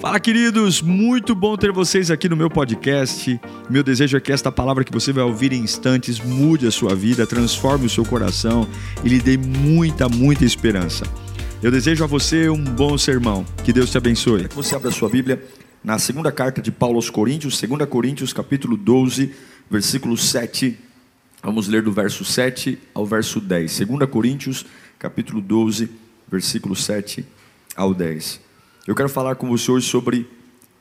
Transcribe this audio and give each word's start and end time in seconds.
Fala, 0.00 0.20
queridos! 0.20 0.80
Muito 0.80 1.34
bom 1.34 1.56
ter 1.56 1.72
vocês 1.72 2.08
aqui 2.08 2.28
no 2.28 2.36
meu 2.36 2.48
podcast. 2.48 3.40
Meu 3.68 3.82
desejo 3.82 4.16
é 4.16 4.20
que 4.20 4.30
esta 4.30 4.52
palavra 4.52 4.84
que 4.84 4.92
você 4.92 5.12
vai 5.12 5.24
ouvir 5.24 5.52
em 5.52 5.60
instantes 5.60 6.20
mude 6.20 6.68
a 6.68 6.70
sua 6.70 6.94
vida, 6.94 7.26
transforme 7.26 7.86
o 7.86 7.90
seu 7.90 8.04
coração 8.04 8.64
e 9.02 9.08
lhe 9.08 9.18
dê 9.18 9.36
muita, 9.36 10.08
muita 10.08 10.44
esperança. 10.44 11.04
Eu 11.60 11.72
desejo 11.72 12.04
a 12.04 12.06
você 12.06 12.48
um 12.48 12.62
bom 12.62 12.96
sermão. 12.96 13.44
Que 13.64 13.72
Deus 13.72 13.90
te 13.90 13.98
abençoe. 13.98 14.46
Você 14.54 14.76
abre 14.76 14.86
a 14.86 14.92
sua 14.92 15.08
Bíblia 15.08 15.42
na 15.82 15.98
segunda 15.98 16.30
carta 16.30 16.62
de 16.62 16.70
Paulo 16.70 16.94
aos 16.94 17.10
Coríntios, 17.10 17.60
2 17.60 17.88
Coríntios, 17.88 18.32
capítulo 18.32 18.76
12, 18.76 19.34
versículo 19.68 20.16
7. 20.16 20.78
Vamos 21.42 21.66
ler 21.66 21.82
do 21.82 21.90
verso 21.90 22.24
7 22.24 22.78
ao 22.94 23.04
verso 23.04 23.40
10. 23.40 23.80
2 23.80 24.08
Coríntios, 24.08 24.64
capítulo 24.96 25.40
12, 25.40 25.90
versículo 26.30 26.76
7 26.76 27.26
ao 27.74 27.92
10. 27.92 28.46
Eu 28.88 28.94
quero 28.94 29.10
falar 29.10 29.34
com 29.34 29.46
você 29.46 29.70
hoje 29.70 29.86
sobre 29.86 30.26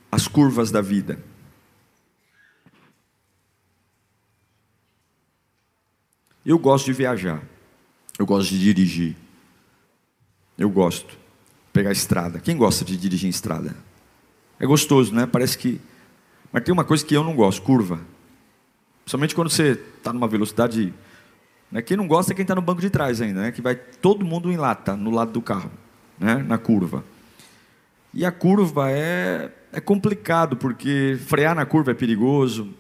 as 0.10 0.30
curvas 0.30 0.72
da 0.72 0.80
vida. 0.80 1.20
Eu 6.46 6.58
gosto 6.58 6.86
de 6.86 6.94
viajar. 6.94 7.44
Eu 8.18 8.26
gosto 8.26 8.52
de 8.52 8.62
dirigir. 8.62 9.14
Eu 10.58 10.70
gosto. 10.70 11.18
Pegar 11.74 11.92
estrada. 11.92 12.40
Quem 12.40 12.56
gosta 12.56 12.86
de 12.86 12.96
dirigir 12.96 13.28
em 13.28 13.30
estrada? 13.30 13.76
É 14.58 14.66
gostoso, 14.66 15.14
né? 15.14 15.26
Parece 15.26 15.58
que. 15.58 15.82
Mas 16.50 16.64
tem 16.64 16.72
uma 16.72 16.86
coisa 16.86 17.06
que 17.06 17.14
eu 17.14 17.26
não 17.26 17.36
gosto: 17.36 17.62
curva. 17.62 18.00
Principalmente 19.04 19.36
quando 19.36 19.50
você 19.50 19.72
está 19.98 20.14
numa 20.14 20.30
velocidade. 20.30 20.94
Né? 21.70 21.82
Quem 21.82 21.98
não 21.98 22.08
gosta 22.08 22.32
é 22.32 22.36
quem 22.36 22.44
está 22.44 22.56
no 22.56 22.62
banco 22.62 22.80
de 22.80 22.90
trás 22.90 23.20
ainda, 23.20 23.42
né? 23.42 23.52
Que 23.52 23.62
vai 23.62 23.76
todo 23.76 24.24
mundo 24.24 24.50
em 24.50 24.56
lata 24.56 24.96
no 24.96 25.12
lado 25.12 25.34
do 25.34 25.42
carro, 25.42 25.70
né? 26.18 26.36
Na 26.36 26.58
curva. 26.58 27.04
E 28.14 28.26
a 28.26 28.32
curva 28.32 28.90
é, 28.90 29.52
é 29.72 29.80
complicado, 29.80 30.56
porque 30.58 31.18
frear 31.26 31.54
na 31.56 31.66
curva 31.66 31.92
é 31.92 31.94
perigoso, 31.94 32.74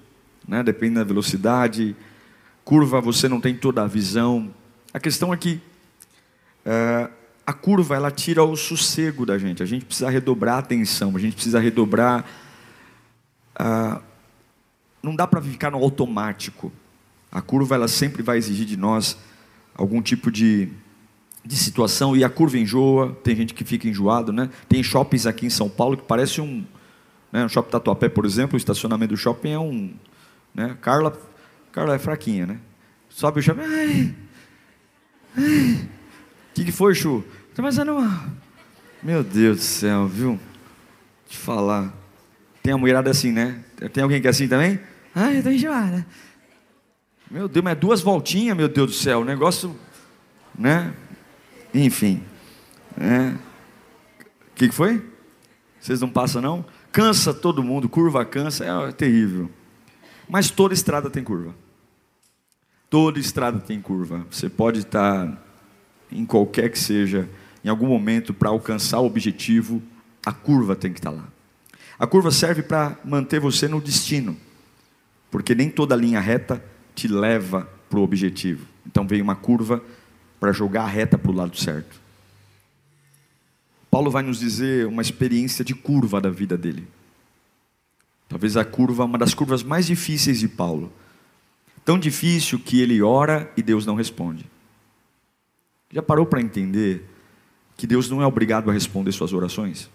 né? 0.47 0.63
depende 0.63 0.95
da 0.95 1.03
velocidade. 1.03 1.95
Curva 2.63 2.99
você 3.01 3.27
não 3.27 3.39
tem 3.39 3.55
toda 3.55 3.83
a 3.83 3.87
visão. 3.87 4.53
A 4.93 4.99
questão 4.99 5.33
é 5.33 5.37
que 5.37 5.61
é, 6.65 7.09
a 7.45 7.53
curva 7.53 7.95
ela 7.95 8.11
tira 8.11 8.43
o 8.43 8.55
sossego 8.55 9.25
da 9.25 9.37
gente. 9.37 9.61
A 9.61 9.65
gente 9.65 9.85
precisa 9.85 10.09
redobrar 10.09 10.55
a 10.55 10.59
atenção, 10.59 11.15
a 11.15 11.19
gente 11.19 11.35
precisa 11.35 11.59
redobrar. 11.59 12.25
Não 15.01 15.15
dá 15.15 15.25
para 15.25 15.41
ficar 15.41 15.71
no 15.71 15.77
automático. 15.77 16.71
A 17.31 17.41
curva 17.41 17.75
ela 17.75 17.87
sempre 17.87 18.21
vai 18.21 18.37
exigir 18.37 18.65
de 18.65 18.75
nós 18.75 19.17
algum 19.75 20.01
tipo 20.01 20.31
de 20.31 20.69
de 21.47 21.55
situação 21.55 22.15
e 22.15 22.23
a 22.25 22.29
curva 22.29 22.57
enjoa, 22.57 23.17
tem 23.23 23.33
gente 23.33 23.53
que 23.53 23.63
fica 23.63 23.87
enjoado, 23.87 24.33
né? 24.33 24.49
Tem 24.67 24.83
shoppings 24.83 25.25
aqui 25.25 25.45
em 25.45 25.49
São 25.49 25.69
Paulo 25.69 25.95
que 25.95 26.03
parece 26.03 26.41
um, 26.41 26.65
né, 27.31 27.45
um 27.45 27.49
shopping 27.49 27.71
Tatuapé, 27.71 28.09
por 28.09 28.25
exemplo, 28.25 28.55
o 28.55 28.57
estacionamento 28.57 29.13
do 29.13 29.17
shopping 29.17 29.51
é 29.51 29.59
um, 29.59 29.93
né? 30.53 30.77
Carla, 30.81 31.17
Carla 31.71 31.95
é 31.95 31.99
fraquinha, 31.99 32.45
né? 32.45 32.59
Sobe 33.07 33.39
o 33.39 33.41
shopping, 33.41 33.61
ai, 33.61 34.15
ai, 35.37 35.89
que, 36.53 36.65
que 36.65 36.71
foi, 36.71 36.93
Chu? 36.93 37.23
Tá 37.55 37.63
fazendo 37.63 37.93
uma, 37.93 38.33
meu 39.01 39.23
Deus 39.23 39.57
do 39.57 39.63
céu, 39.63 40.05
viu? 40.05 40.37
Te 41.29 41.37
falar, 41.37 41.93
tem 42.61 42.73
a 42.73 42.77
mulherada 42.77 43.09
assim, 43.09 43.31
né? 43.31 43.63
Tem 43.93 44.03
alguém 44.03 44.19
que 44.19 44.27
é 44.27 44.29
assim 44.29 44.49
também? 44.49 44.79
Ai, 45.15 45.37
eu 45.37 45.43
tô 45.43 45.49
enjoada. 45.49 46.05
Meu 47.31 47.47
Deus, 47.47 47.63
mas 47.63 47.77
duas 47.77 48.01
voltinhas, 48.01 48.55
meu 48.57 48.67
Deus 48.67 48.87
do 48.87 48.93
céu, 48.93 49.21
o 49.21 49.25
negócio, 49.25 49.73
né? 50.57 50.93
Enfim. 51.77 52.23
É. 52.99 53.35
O 54.51 54.55
que 54.55 54.71
foi? 54.71 55.03
Vocês 55.79 56.01
não 56.01 56.09
passam, 56.09 56.41
não? 56.41 56.65
Cansa 56.91 57.33
todo 57.33 57.63
mundo, 57.63 57.87
curva 57.87 58.25
cansa, 58.25 58.65
é 58.65 58.91
terrível. 58.91 59.49
Mas 60.27 60.49
toda 60.49 60.73
estrada 60.73 61.09
tem 61.09 61.23
curva. 61.23 61.53
Toda 62.89 63.19
estrada 63.19 63.59
tem 63.59 63.79
curva. 63.79 64.25
Você 64.31 64.49
pode 64.49 64.79
estar 64.79 65.43
em 66.11 66.25
qualquer 66.25 66.71
que 66.71 66.79
seja, 66.79 67.29
em 67.63 67.69
algum 67.69 67.85
momento, 67.85 68.33
para 68.33 68.49
alcançar 68.49 68.99
o 68.99 69.05
objetivo, 69.05 69.81
a 70.25 70.31
curva 70.31 70.75
tem 70.75 70.91
que 70.91 70.99
estar 70.99 71.11
lá. 71.11 71.27
A 71.99 72.07
curva 72.07 72.31
serve 72.31 72.63
para 72.63 72.97
manter 73.05 73.39
você 73.39 73.67
no 73.67 73.79
destino, 73.79 74.35
porque 75.29 75.53
nem 75.53 75.69
toda 75.69 75.95
linha 75.95 76.19
reta 76.19 76.63
te 76.95 77.07
leva 77.07 77.69
para 77.89 77.99
o 77.99 78.03
objetivo. 78.03 78.65
Então 78.85 79.05
vem 79.05 79.21
uma 79.21 79.35
curva 79.35 79.83
para 80.39 80.51
jogar 80.51 80.83
a 80.83 80.87
reta 80.87 81.17
para 81.17 81.31
o 81.31 81.35
lado 81.35 81.57
certo. 81.57 81.99
Paulo 83.89 84.11
vai 84.11 84.23
nos 84.23 84.39
dizer 84.39 84.85
uma 84.85 85.01
experiência 85.01 85.63
de 85.63 85.73
curva 85.73 86.21
da 86.21 86.29
vida 86.29 86.57
dele. 86.57 86.87
Talvez 88.29 88.57
a 88.57 88.65
curva, 88.65 89.05
uma 89.05 89.17
das 89.17 89.33
curvas 89.33 89.63
mais 89.63 89.87
difíceis 89.87 90.39
de 90.39 90.47
Paulo. 90.47 90.91
Tão 91.85 91.97
difícil 91.97 92.59
que 92.59 92.81
ele 92.81 93.01
ora 93.01 93.51
e 93.55 93.63
Deus 93.63 93.85
não 93.85 93.95
responde. 93.95 94.45
Já 95.91 96.03
parou 96.03 96.25
para 96.25 96.41
entender 96.41 97.05
que 97.77 97.87
Deus 97.87 98.09
não 98.09 98.21
é 98.21 98.25
obrigado 98.25 98.69
a 98.69 98.73
responder 98.73 99.11
suas 99.13 99.31
orações? 99.31 99.89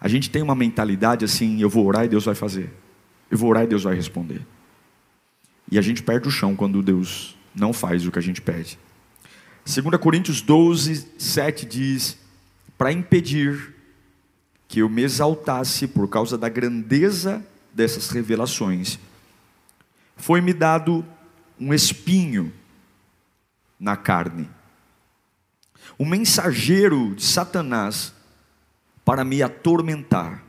A 0.00 0.06
gente 0.06 0.30
tem 0.30 0.42
uma 0.42 0.54
mentalidade 0.54 1.24
assim: 1.24 1.60
eu 1.60 1.70
vou 1.70 1.86
orar 1.86 2.04
e 2.04 2.08
Deus 2.08 2.24
vai 2.24 2.34
fazer. 2.34 2.70
Eu 3.30 3.38
vou 3.38 3.50
orar 3.50 3.64
e 3.64 3.66
Deus 3.66 3.82
vai 3.82 3.94
responder. 3.94 4.46
E 5.70 5.78
a 5.78 5.82
gente 5.82 6.02
perde 6.02 6.28
o 6.28 6.30
chão 6.30 6.56
quando 6.56 6.82
Deus 6.82 7.36
não 7.54 7.72
faz 7.72 8.06
o 8.06 8.10
que 8.10 8.18
a 8.18 8.22
gente 8.22 8.40
pede. 8.40 8.78
2 9.64 10.00
Coríntios 10.00 10.40
12, 10.40 11.08
7 11.18 11.66
diz: 11.66 12.18
Para 12.78 12.92
impedir 12.92 13.74
que 14.66 14.80
eu 14.80 14.88
me 14.88 15.02
exaltasse 15.02 15.86
por 15.86 16.08
causa 16.08 16.38
da 16.38 16.48
grandeza 16.48 17.44
dessas 17.72 18.08
revelações, 18.10 18.98
foi-me 20.16 20.52
dado 20.52 21.04
um 21.60 21.74
espinho 21.74 22.52
na 23.78 23.96
carne, 23.96 24.48
um 25.98 26.06
mensageiro 26.06 27.14
de 27.14 27.24
Satanás 27.24 28.14
para 29.04 29.24
me 29.24 29.42
atormentar. 29.42 30.42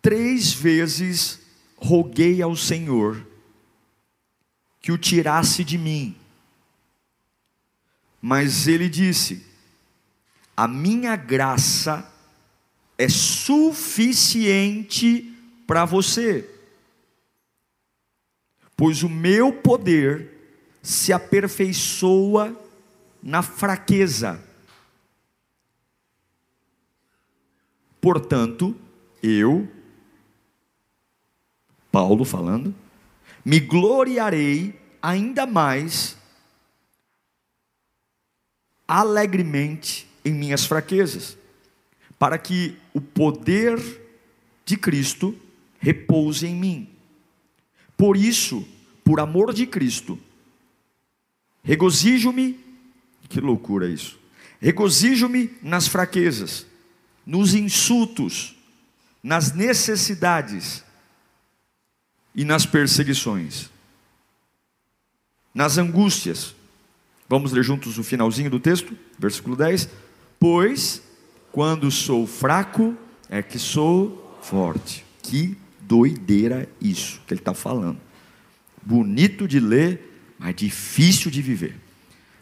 Três 0.00 0.52
vezes 0.52 1.40
roguei 1.76 2.40
ao 2.40 2.56
Senhor 2.56 3.31
que 4.82 4.92
o 4.92 4.98
tirasse 4.98 5.62
de 5.62 5.78
mim. 5.78 6.14
Mas 8.20 8.66
ele 8.66 8.88
disse: 8.88 9.46
A 10.56 10.66
minha 10.66 11.14
graça 11.14 12.12
é 12.98 13.08
suficiente 13.08 14.52
para 15.66 15.84
você, 15.84 16.50
pois 18.76 19.04
o 19.04 19.08
meu 19.08 19.52
poder 19.52 20.30
se 20.82 21.12
aperfeiçoa 21.12 22.60
na 23.22 23.40
fraqueza. 23.40 24.42
Portanto, 28.00 28.76
eu, 29.22 29.68
Paulo 31.92 32.24
falando, 32.24 32.74
me 33.44 33.58
gloriarei 33.60 34.78
ainda 35.00 35.46
mais 35.46 36.16
alegremente 38.86 40.06
em 40.24 40.32
minhas 40.32 40.64
fraquezas, 40.64 41.36
para 42.18 42.38
que 42.38 42.76
o 42.94 43.00
poder 43.00 43.80
de 44.64 44.76
Cristo 44.76 45.36
repouse 45.80 46.46
em 46.46 46.54
mim. 46.54 46.88
Por 47.96 48.16
isso, 48.16 48.66
por 49.04 49.18
amor 49.18 49.52
de 49.52 49.66
Cristo, 49.66 50.18
regozijo-me, 51.64 52.58
que 53.28 53.40
loucura 53.40 53.88
isso, 53.88 54.18
regozijo-me 54.60 55.50
nas 55.62 55.88
fraquezas, 55.88 56.66
nos 57.26 57.54
insultos, 57.54 58.54
nas 59.22 59.52
necessidades, 59.52 60.84
e 62.34 62.44
nas 62.44 62.64
perseguições, 62.66 63.70
nas 65.54 65.78
angústias. 65.78 66.54
Vamos 67.28 67.52
ler 67.52 67.62
juntos 67.62 67.98
o 67.98 68.04
finalzinho 68.04 68.50
do 68.50 68.60
texto, 68.60 68.96
versículo 69.18 69.56
10. 69.56 69.88
Pois 70.38 71.02
quando 71.50 71.90
sou 71.90 72.26
fraco 72.26 72.96
é 73.28 73.42
que 73.42 73.58
sou 73.58 74.38
forte. 74.40 75.04
Que 75.22 75.56
doideira 75.80 76.68
isso 76.80 77.20
que 77.26 77.34
ele 77.34 77.40
está 77.40 77.54
falando. 77.54 77.98
Bonito 78.82 79.46
de 79.46 79.60
ler, 79.60 80.34
mas 80.38 80.56
difícil 80.56 81.30
de 81.30 81.40
viver. 81.40 81.76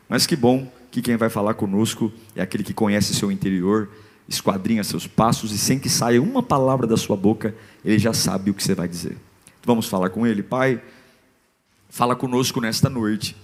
Mas 0.08 0.26
que 0.26 0.36
bom 0.36 0.70
que 0.90 1.02
quem 1.02 1.16
vai 1.16 1.28
falar 1.28 1.54
conosco 1.54 2.12
é 2.34 2.43
aquele 2.43 2.64
que 2.64 2.72
conhece 2.72 3.14
seu 3.14 3.31
interior, 3.31 3.88
esquadrinha 4.28 4.82
seus 4.82 5.06
passos 5.06 5.52
e 5.52 5.58
sem 5.58 5.78
que 5.78 5.88
saia 5.88 6.22
uma 6.22 6.43
palavra 6.43 6.86
da 6.86 6.96
sua 6.96 7.16
boca, 7.16 7.54
ele 7.84 7.98
já 7.98 8.12
sabe 8.12 8.50
o 8.50 8.54
que 8.54 8.62
você 8.62 8.75
vai 8.75 8.88
dizer. 8.88 9.16
Vamos 9.64 9.86
falar 9.86 10.10
com 10.10 10.26
Ele, 10.26 10.42
Pai. 10.42 10.82
Fala 11.88 12.16
conosco 12.16 12.60
nesta 12.60 12.88
noite. 12.88 13.36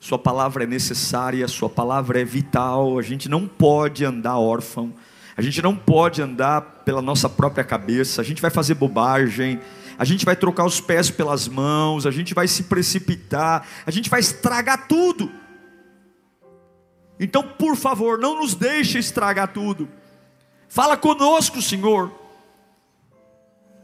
Sua 0.00 0.18
palavra 0.18 0.64
é 0.64 0.66
necessária, 0.66 1.46
Sua 1.46 1.68
palavra 1.68 2.20
é 2.20 2.24
vital. 2.24 2.98
A 2.98 3.02
gente 3.02 3.28
não 3.28 3.46
pode 3.46 4.04
andar 4.04 4.38
órfão, 4.38 4.94
a 5.36 5.42
gente 5.42 5.60
não 5.60 5.76
pode 5.76 6.22
andar 6.22 6.62
pela 6.84 7.02
nossa 7.02 7.28
própria 7.28 7.64
cabeça, 7.64 8.22
a 8.22 8.24
gente 8.24 8.40
vai 8.40 8.50
fazer 8.50 8.74
bobagem, 8.74 9.60
a 9.98 10.04
gente 10.04 10.24
vai 10.24 10.34
trocar 10.34 10.64
os 10.64 10.80
pés 10.80 11.10
pelas 11.10 11.46
mãos, 11.48 12.06
a 12.06 12.10
gente 12.10 12.32
vai 12.32 12.48
se 12.48 12.62
precipitar, 12.64 13.66
a 13.84 13.90
gente 13.90 14.08
vai 14.08 14.20
estragar 14.20 14.88
tudo. 14.88 15.30
Então, 17.20 17.42
por 17.42 17.76
favor, 17.76 18.18
não 18.18 18.40
nos 18.40 18.54
deixe 18.54 18.98
estragar 18.98 19.52
tudo. 19.52 19.88
Fala 20.68 20.96
conosco, 20.96 21.60
Senhor. 21.60 22.17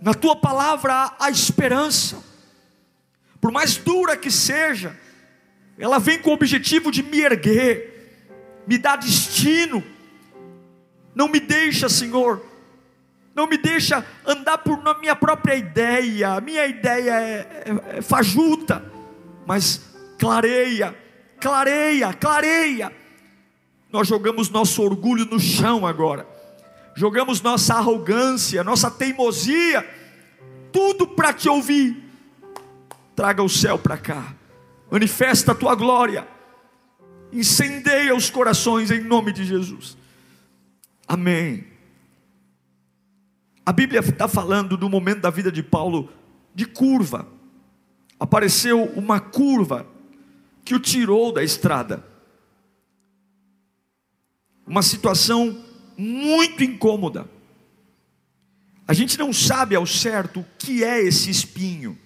Na 0.01 0.13
tua 0.13 0.37
palavra 0.37 1.15
há 1.19 1.31
esperança. 1.31 2.23
Por 3.41 3.51
mais 3.51 3.77
dura 3.77 4.17
que 4.17 4.31
seja, 4.31 4.99
ela 5.79 5.99
vem 5.99 6.19
com 6.19 6.31
o 6.31 6.35
objetivo 6.35 6.91
de 6.91 7.03
me 7.03 7.21
erguer, 7.21 8.63
me 8.67 8.79
dar 8.79 8.97
destino. 8.97 9.83
Não 11.15 11.29
me 11.29 11.41
deixa, 11.41 11.89
Senhor, 11.89 12.45
não 13.35 13.47
me 13.47 13.57
deixa 13.57 14.05
andar 14.27 14.59
por 14.59 14.83
minha 15.01 15.17
própria 15.17 15.55
ideia. 15.55 16.31
A 16.35 16.41
minha 16.41 16.67
ideia 16.67 17.13
é, 17.21 17.65
é, 17.95 17.99
é 17.99 18.03
fajuta, 18.03 18.85
mas 19.47 19.81
clareia, 20.19 20.95
clareia, 21.41 22.13
clareia. 22.13 22.93
Nós 23.93 24.09
jogamos 24.09 24.51
nosso 24.51 24.83
orgulho 24.83 25.25
no 25.25 25.39
chão 25.39 25.87
agora 25.87 26.34
jogamos 26.95 27.41
nossa 27.41 27.75
arrogância, 27.75 28.63
nossa 28.65 28.91
teimosia, 28.91 29.87
tudo 30.73 31.07
para 31.07 31.33
te 31.33 31.49
ouvir. 31.49 32.03
Traga 33.15 33.43
o 33.43 33.49
céu 33.49 33.79
para 33.79 33.97
cá, 33.97 34.35
manifesta 34.91 35.53
a 35.53 35.55
tua 35.55 35.75
glória, 35.75 36.27
incendeia 37.33 38.15
os 38.15 38.31
corações 38.31 38.91
em 38.91 39.01
nome 39.01 39.33
de 39.33 39.45
Jesus. 39.45 39.97
Amém. 41.07 41.67
A 43.67 43.73
Bíblia 43.73 44.01
está 44.01 44.29
falando 44.29 44.77
do 44.77 44.89
momento 44.89 45.21
da 45.21 45.31
vida 45.31 45.51
de 45.51 45.63
Paulo 45.63 46.11
de 46.55 46.67
curva. 46.67 47.27
Apareceu 48.19 48.85
uma 48.95 49.21
curva 49.21 49.87
que 50.65 50.75
o 50.75 50.81
tirou 50.81 51.33
da 51.33 51.43
estrada. 51.43 52.05
Uma 54.67 54.83
situação 54.83 55.63
muito 55.97 56.63
incômoda. 56.63 57.29
A 58.87 58.93
gente 58.93 59.19
não 59.19 59.33
sabe 59.33 59.75
ao 59.75 59.87
certo 59.87 60.41
o 60.41 60.47
que 60.59 60.85
é 60.85 61.01
esse 61.01 61.31
espinho. 61.31 61.99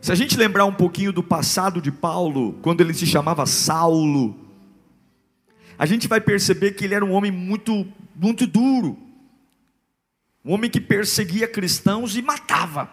Se 0.00 0.12
a 0.12 0.14
gente 0.14 0.36
lembrar 0.36 0.64
um 0.64 0.72
pouquinho 0.72 1.12
do 1.12 1.22
passado 1.22 1.80
de 1.80 1.90
Paulo, 1.90 2.52
quando 2.62 2.80
ele 2.80 2.94
se 2.94 3.06
chamava 3.06 3.44
Saulo, 3.44 4.38
a 5.76 5.84
gente 5.84 6.06
vai 6.06 6.20
perceber 6.20 6.72
que 6.72 6.84
ele 6.84 6.94
era 6.94 7.04
um 7.04 7.12
homem 7.12 7.32
muito, 7.32 7.86
muito 8.14 8.46
duro, 8.46 8.96
um 10.44 10.52
homem 10.52 10.70
que 10.70 10.80
perseguia 10.80 11.48
cristãos 11.48 12.16
e 12.16 12.22
matava. 12.22 12.88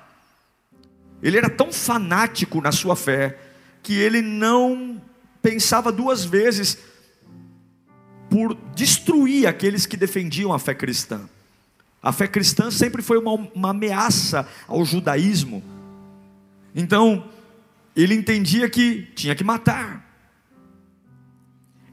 Ele 1.22 1.38
era 1.38 1.50
tão 1.50 1.72
fanático 1.72 2.60
na 2.60 2.72
sua 2.72 2.96
fé 2.96 3.40
que 3.84 3.94
ele 3.94 4.22
não 4.22 5.00
pensava 5.42 5.92
duas 5.92 6.26
vezes 6.26 6.80
por 8.34 8.58
destruir 8.74 9.46
aqueles 9.46 9.86
que 9.86 9.96
defendiam 9.96 10.52
a 10.52 10.58
fé 10.58 10.74
cristã. 10.74 11.30
A 12.02 12.12
fé 12.12 12.28
cristã 12.28 12.72
sempre 12.72 13.04
foi 13.04 13.20
uma, 13.20 13.34
uma 13.54 13.70
ameaça 13.70 14.50
ao 14.68 14.84
judaísmo. 14.84 15.64
Então, 16.74 17.30
ele 17.96 18.16
entendia 18.16 18.68
que 18.68 19.04
tinha 19.14 19.36
que 19.36 19.44
matar. 19.44 20.04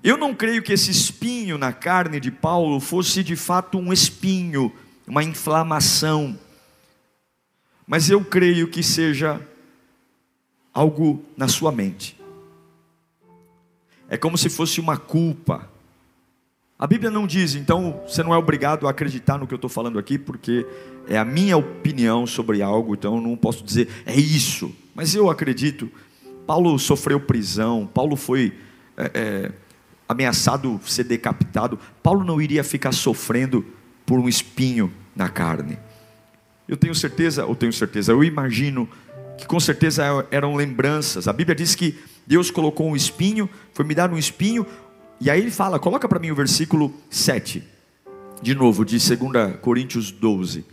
Eu 0.02 0.16
não 0.16 0.34
creio 0.34 0.62
que 0.62 0.72
esse 0.72 0.90
espinho 0.90 1.58
na 1.58 1.74
carne 1.74 2.18
de 2.18 2.30
Paulo 2.30 2.80
fosse 2.80 3.22
de 3.22 3.36
fato 3.36 3.76
um 3.76 3.92
espinho, 3.92 4.74
uma 5.06 5.22
inflamação. 5.22 6.38
Mas 7.86 8.08
eu 8.08 8.24
creio 8.24 8.66
que 8.66 8.82
seja 8.82 9.46
algo 10.72 11.22
na 11.36 11.48
sua 11.48 11.70
mente. 11.70 12.18
É 14.08 14.16
como 14.16 14.38
se 14.38 14.48
fosse 14.48 14.80
uma 14.80 14.96
culpa, 14.96 15.69
a 16.80 16.86
Bíblia 16.86 17.10
não 17.10 17.26
diz, 17.26 17.54
então 17.54 18.00
você 18.08 18.22
não 18.22 18.32
é 18.32 18.38
obrigado 18.38 18.86
a 18.86 18.90
acreditar 18.90 19.36
no 19.36 19.46
que 19.46 19.52
eu 19.52 19.56
estou 19.56 19.68
falando 19.68 19.98
aqui, 19.98 20.18
porque 20.18 20.66
é 21.06 21.18
a 21.18 21.26
minha 21.26 21.54
opinião 21.54 22.26
sobre 22.26 22.62
algo, 22.62 22.94
então 22.94 23.16
eu 23.16 23.20
não 23.20 23.36
posso 23.36 23.62
dizer 23.62 23.86
é 24.06 24.18
isso. 24.18 24.74
Mas 24.94 25.14
eu 25.14 25.28
acredito. 25.28 25.90
Paulo 26.46 26.78
sofreu 26.78 27.20
prisão, 27.20 27.86
Paulo 27.92 28.16
foi 28.16 28.54
é, 28.96 29.10
é, 29.12 29.52
ameaçado 30.08 30.80
ser 30.86 31.04
decapitado. 31.04 31.78
Paulo 32.02 32.24
não 32.24 32.40
iria 32.40 32.64
ficar 32.64 32.92
sofrendo 32.92 33.62
por 34.06 34.18
um 34.18 34.26
espinho 34.26 34.90
na 35.14 35.28
carne. 35.28 35.78
Eu 36.66 36.78
tenho 36.78 36.94
certeza, 36.94 37.44
ou 37.44 37.54
tenho 37.54 37.74
certeza, 37.74 38.12
eu 38.12 38.24
imagino 38.24 38.88
que 39.36 39.46
com 39.46 39.60
certeza 39.60 40.26
eram 40.30 40.56
lembranças. 40.56 41.28
A 41.28 41.32
Bíblia 41.34 41.54
diz 41.54 41.74
que 41.74 41.98
Deus 42.26 42.50
colocou 42.50 42.88
um 42.88 42.96
espinho, 42.96 43.50
foi 43.74 43.84
me 43.84 43.94
dar 43.94 44.10
um 44.10 44.16
espinho, 44.16 44.66
e 45.20 45.28
aí 45.28 45.40
ele 45.40 45.50
fala, 45.50 45.78
coloca 45.78 46.08
para 46.08 46.18
mim 46.18 46.30
o 46.30 46.34
versículo 46.34 46.94
7, 47.10 47.62
de 48.40 48.54
novo, 48.54 48.84
de 48.84 48.96
2 48.96 49.56
Coríntios 49.60 50.10
12, 50.10 50.64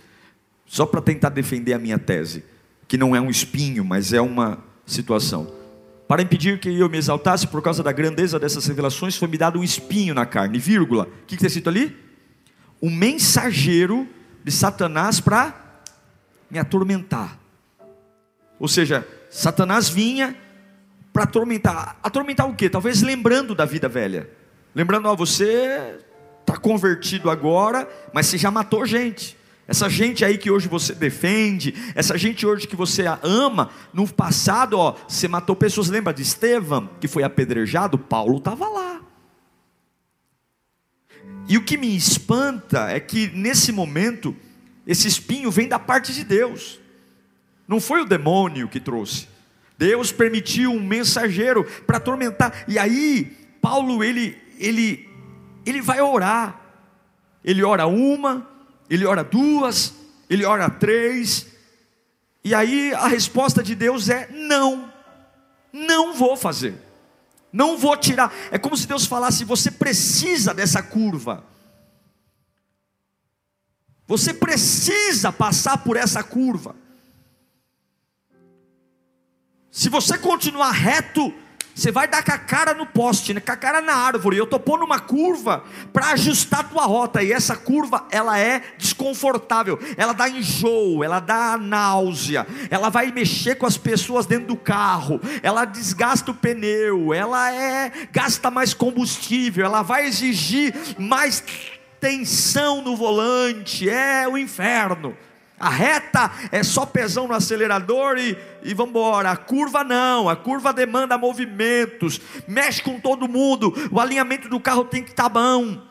só 0.66 0.86
para 0.86 1.02
tentar 1.02 1.30
defender 1.30 1.74
a 1.74 1.80
minha 1.80 2.00
tese, 2.00 2.44
que 2.88 2.98
não 2.98 3.16
é 3.16 3.20
um 3.20 3.30
espinho, 3.30 3.84
mas 3.84 4.14
é 4.14 4.22
uma 4.22 4.60
situação. 4.86 5.52
Para 6.08 6.22
impedir 6.22 6.60
que 6.60 6.70
eu 6.70 6.90
me 6.90 6.98
exaltasse 6.98 7.46
por 7.46 7.62
causa 7.62 7.84
da 7.84 7.92
grandeza 7.92 8.40
dessas 8.40 8.66
revelações, 8.66 9.18
foi 9.18 9.28
me 9.28 9.38
dado 9.38 9.60
um 9.60 9.64
espinho 9.64 10.14
na 10.14 10.26
carne, 10.26 10.58
vírgula. 10.58 11.04
O 11.04 11.26
que 11.26 11.36
está 11.36 11.48
escrito 11.48 11.68
ali? 11.68 11.96
Um 12.82 12.90
mensageiro 12.90 14.08
de 14.44 14.52
Satanás 14.52 15.20
para 15.20 15.82
me 16.50 16.58
atormentar. 16.58 17.38
Ou 18.58 18.70
seja, 18.70 19.06
Satanás 19.30 19.90
vinha 19.90 20.34
para 21.18 21.24
atormentar. 21.24 21.98
Atormentar 22.04 22.48
o 22.48 22.54
quê? 22.54 22.70
Talvez 22.70 23.02
lembrando 23.02 23.56
da 23.56 23.66
vida 23.66 23.90
velha. 23.90 24.30
Lembrando, 24.76 25.08
ó, 25.08 25.16
você 25.16 25.98
está 26.42 26.56
convertido 26.56 27.32
agora, 27.32 27.90
mas 28.14 28.28
você 28.28 28.38
já 28.38 28.52
matou 28.52 28.86
gente. 28.86 29.36
Essa 29.68 29.90
gente 29.90 30.24
aí 30.24 30.38
que 30.38 30.52
hoje 30.52 30.68
você 30.68 30.94
defende, 30.94 31.74
essa 31.96 32.16
gente 32.20 32.46
hoje 32.46 32.68
que 32.68 32.76
você 32.76 33.06
ama, 33.24 33.72
no 33.92 34.08
passado, 34.08 34.78
ó, 34.78 34.96
você 35.08 35.28
matou 35.28 35.56
pessoas. 35.56 35.90
Lembra 35.90 36.14
de 36.14 36.22
Estevão, 36.22 36.88
que 37.02 37.08
foi 37.08 37.24
apedrejado? 37.24 37.98
Paulo 37.98 38.38
estava 38.38 38.70
lá. 38.70 39.02
E 41.50 41.58
o 41.58 41.64
que 41.64 41.80
me 41.80 41.98
espanta 41.98 42.92
é 42.92 43.00
que 43.00 43.32
nesse 43.34 43.72
momento, 43.72 44.36
esse 44.86 45.08
espinho 45.08 45.50
vem 45.50 45.68
da 45.68 45.80
parte 45.80 46.14
de 46.14 46.24
Deus, 46.24 46.80
não 47.68 47.82
foi 47.82 48.04
o 48.04 48.06
demônio 48.06 48.68
que 48.68 48.80
trouxe. 48.80 49.36
Deus 49.78 50.12
permitiu 50.12 50.72
um 50.72 50.82
mensageiro 50.82 51.64
para 51.86 51.98
atormentar. 51.98 52.66
E 52.68 52.80
aí, 52.80 53.26
Paulo, 53.62 54.04
ele, 54.04 54.38
ele, 54.58 55.08
ele 55.66 55.82
vai 55.82 56.02
orar. 56.02 56.60
Ele 57.44 57.64
ora 57.64 57.86
uma, 57.86 58.50
ele 58.90 59.06
ora 59.06 59.24
duas, 59.24 59.94
ele 60.30 60.44
ora 60.44 60.70
três. 60.70 61.48
E 62.44 62.56
aí 62.56 62.94
a 62.94 63.08
resposta 63.08 63.62
de 63.62 63.76
Deus 63.76 64.10
é: 64.10 64.30
não, 64.32 64.92
não 65.72 66.14
vou 66.14 66.36
fazer, 66.36 66.76
não 67.54 67.78
vou 67.78 67.96
tirar. 67.96 68.34
É 68.52 68.58
como 68.58 68.76
se 68.76 68.88
Deus 68.88 69.06
falasse: 69.06 69.46
você 69.46 69.70
precisa 69.70 70.54
dessa 70.54 70.82
curva. 70.82 71.44
Você 74.08 74.34
precisa 74.34 75.32
passar 75.32 75.78
por 75.80 75.98
essa 75.98 76.24
curva. 76.24 76.76
Se 79.78 79.90
você 79.90 80.18
continuar 80.18 80.72
reto, 80.72 81.32
você 81.76 81.92
vai 81.92 82.08
dar 82.08 82.24
com 82.24 82.32
a 82.32 82.38
cara 82.40 82.74
no 82.74 82.88
poste, 82.88 83.32
né? 83.32 83.40
com 83.40 83.52
a 83.52 83.56
cara 83.56 83.80
na 83.80 83.94
árvore. 83.94 84.36
Eu 84.36 84.46
estou 84.46 84.60
pondo 84.60 84.84
uma 84.84 85.00
curva 85.00 85.64
para 85.94 86.14
ajustar 86.14 86.62
a 86.62 86.64
tua 86.64 86.86
rota. 86.88 87.22
E 87.22 87.32
essa 87.32 87.56
curva, 87.56 88.08
ela 88.10 88.40
é 88.40 88.64
desconfortável. 88.80 89.78
Ela 89.96 90.14
dá 90.14 90.28
enjoo, 90.28 91.04
ela 91.04 91.20
dá 91.20 91.60
náusea. 91.60 92.48
Ela 92.72 92.90
vai 92.90 93.12
mexer 93.12 93.54
com 93.54 93.68
as 93.68 93.78
pessoas 93.78 94.26
dentro 94.26 94.48
do 94.48 94.58
carro. 94.58 95.22
Ela 95.44 95.64
desgasta 95.64 96.32
o 96.32 96.34
pneu. 96.34 97.14
Ela 97.14 97.54
é 97.54 97.92
gasta 98.12 98.50
mais 98.50 98.74
combustível. 98.74 99.64
Ela 99.64 99.84
vai 99.84 100.08
exigir 100.08 100.74
mais 100.98 101.44
tensão 102.00 102.82
no 102.82 102.96
volante. 102.96 103.88
É 103.88 104.28
o 104.28 104.40
inferno. 104.40 105.16
A 105.60 105.70
reta 105.70 106.32
é 106.52 106.62
só 106.62 106.86
pesão 106.86 107.28
no 107.28 107.34
acelerador 107.34 108.18
e, 108.18 108.38
e 108.64 108.74
vamos 108.76 108.92
embora. 108.92 109.32
A 109.32 109.38
curva 109.38 109.84
não, 109.84 110.30
a 110.30 110.36
curva 110.36 110.72
demanda 110.72 111.18
movimentos, 111.18 112.22
mexe 112.48 112.82
com 112.82 113.00
todo 113.00 113.28
mundo. 113.28 113.74
O 113.92 114.00
alinhamento 114.00 114.48
do 114.48 114.60
carro 114.60 114.86
tem 114.86 115.04
que 115.04 115.10
estar 115.10 115.24
tá 115.24 115.30
bom. 115.30 115.82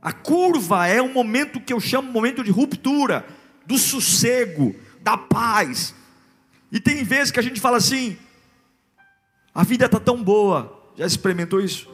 A 0.00 0.12
curva 0.12 0.86
é 0.86 1.02
um 1.02 1.12
momento 1.12 1.60
que 1.60 1.72
eu 1.72 1.78
chamo 1.78 2.10
momento 2.10 2.42
de 2.42 2.50
ruptura, 2.50 3.26
do 3.66 3.76
sossego, 3.76 4.74
da 5.02 5.18
paz. 5.18 5.94
E 6.72 6.80
tem 6.80 7.04
vezes 7.04 7.30
que 7.30 7.38
a 7.38 7.42
gente 7.42 7.60
fala 7.60 7.76
assim: 7.76 8.16
A 9.54 9.62
vida 9.62 9.84
está 9.84 10.00
tão 10.00 10.22
boa. 10.22 10.80
Já 10.96 11.06
experimentou 11.06 11.60
isso? 11.60 11.88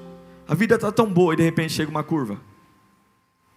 A 0.47 0.55
vida 0.55 0.77
está 0.77 0.93
tão 0.93 1.13
boa 1.13 1.35
e 1.35 1.37
de 1.37 1.43
repente 1.43 1.73
chega 1.73 1.91
uma 1.91 2.05
curva. 2.05 2.48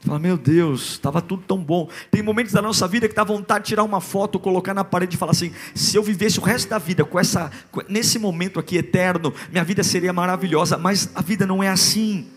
Fala, 0.01 0.17
meu 0.17 0.35
Deus, 0.35 0.93
estava 0.93 1.21
tudo 1.21 1.43
tão 1.47 1.59
bom. 1.63 1.87
Tem 2.09 2.23
momentos 2.23 2.51
da 2.51 2.61
nossa 2.61 2.87
vida 2.87 3.07
que 3.07 3.13
dá 3.13 3.23
vontade 3.23 3.65
de 3.65 3.69
tirar 3.69 3.83
uma 3.83 4.01
foto, 4.01 4.39
colocar 4.39 4.73
na 4.73 4.83
parede 4.83 5.15
e 5.15 5.17
falar 5.17 5.31
assim: 5.31 5.53
se 5.75 5.95
eu 5.95 6.01
vivesse 6.01 6.39
o 6.39 6.41
resto 6.41 6.69
da 6.69 6.79
vida 6.79 7.05
com 7.05 7.19
essa, 7.19 7.51
nesse 7.87 8.17
momento 8.17 8.59
aqui 8.59 8.77
eterno, 8.77 9.31
minha 9.51 9.63
vida 9.63 9.83
seria 9.83 10.11
maravilhosa. 10.11 10.75
Mas 10.75 11.11
a 11.13 11.21
vida 11.21 11.45
não 11.45 11.61
é 11.61 11.69
assim. 11.69 12.27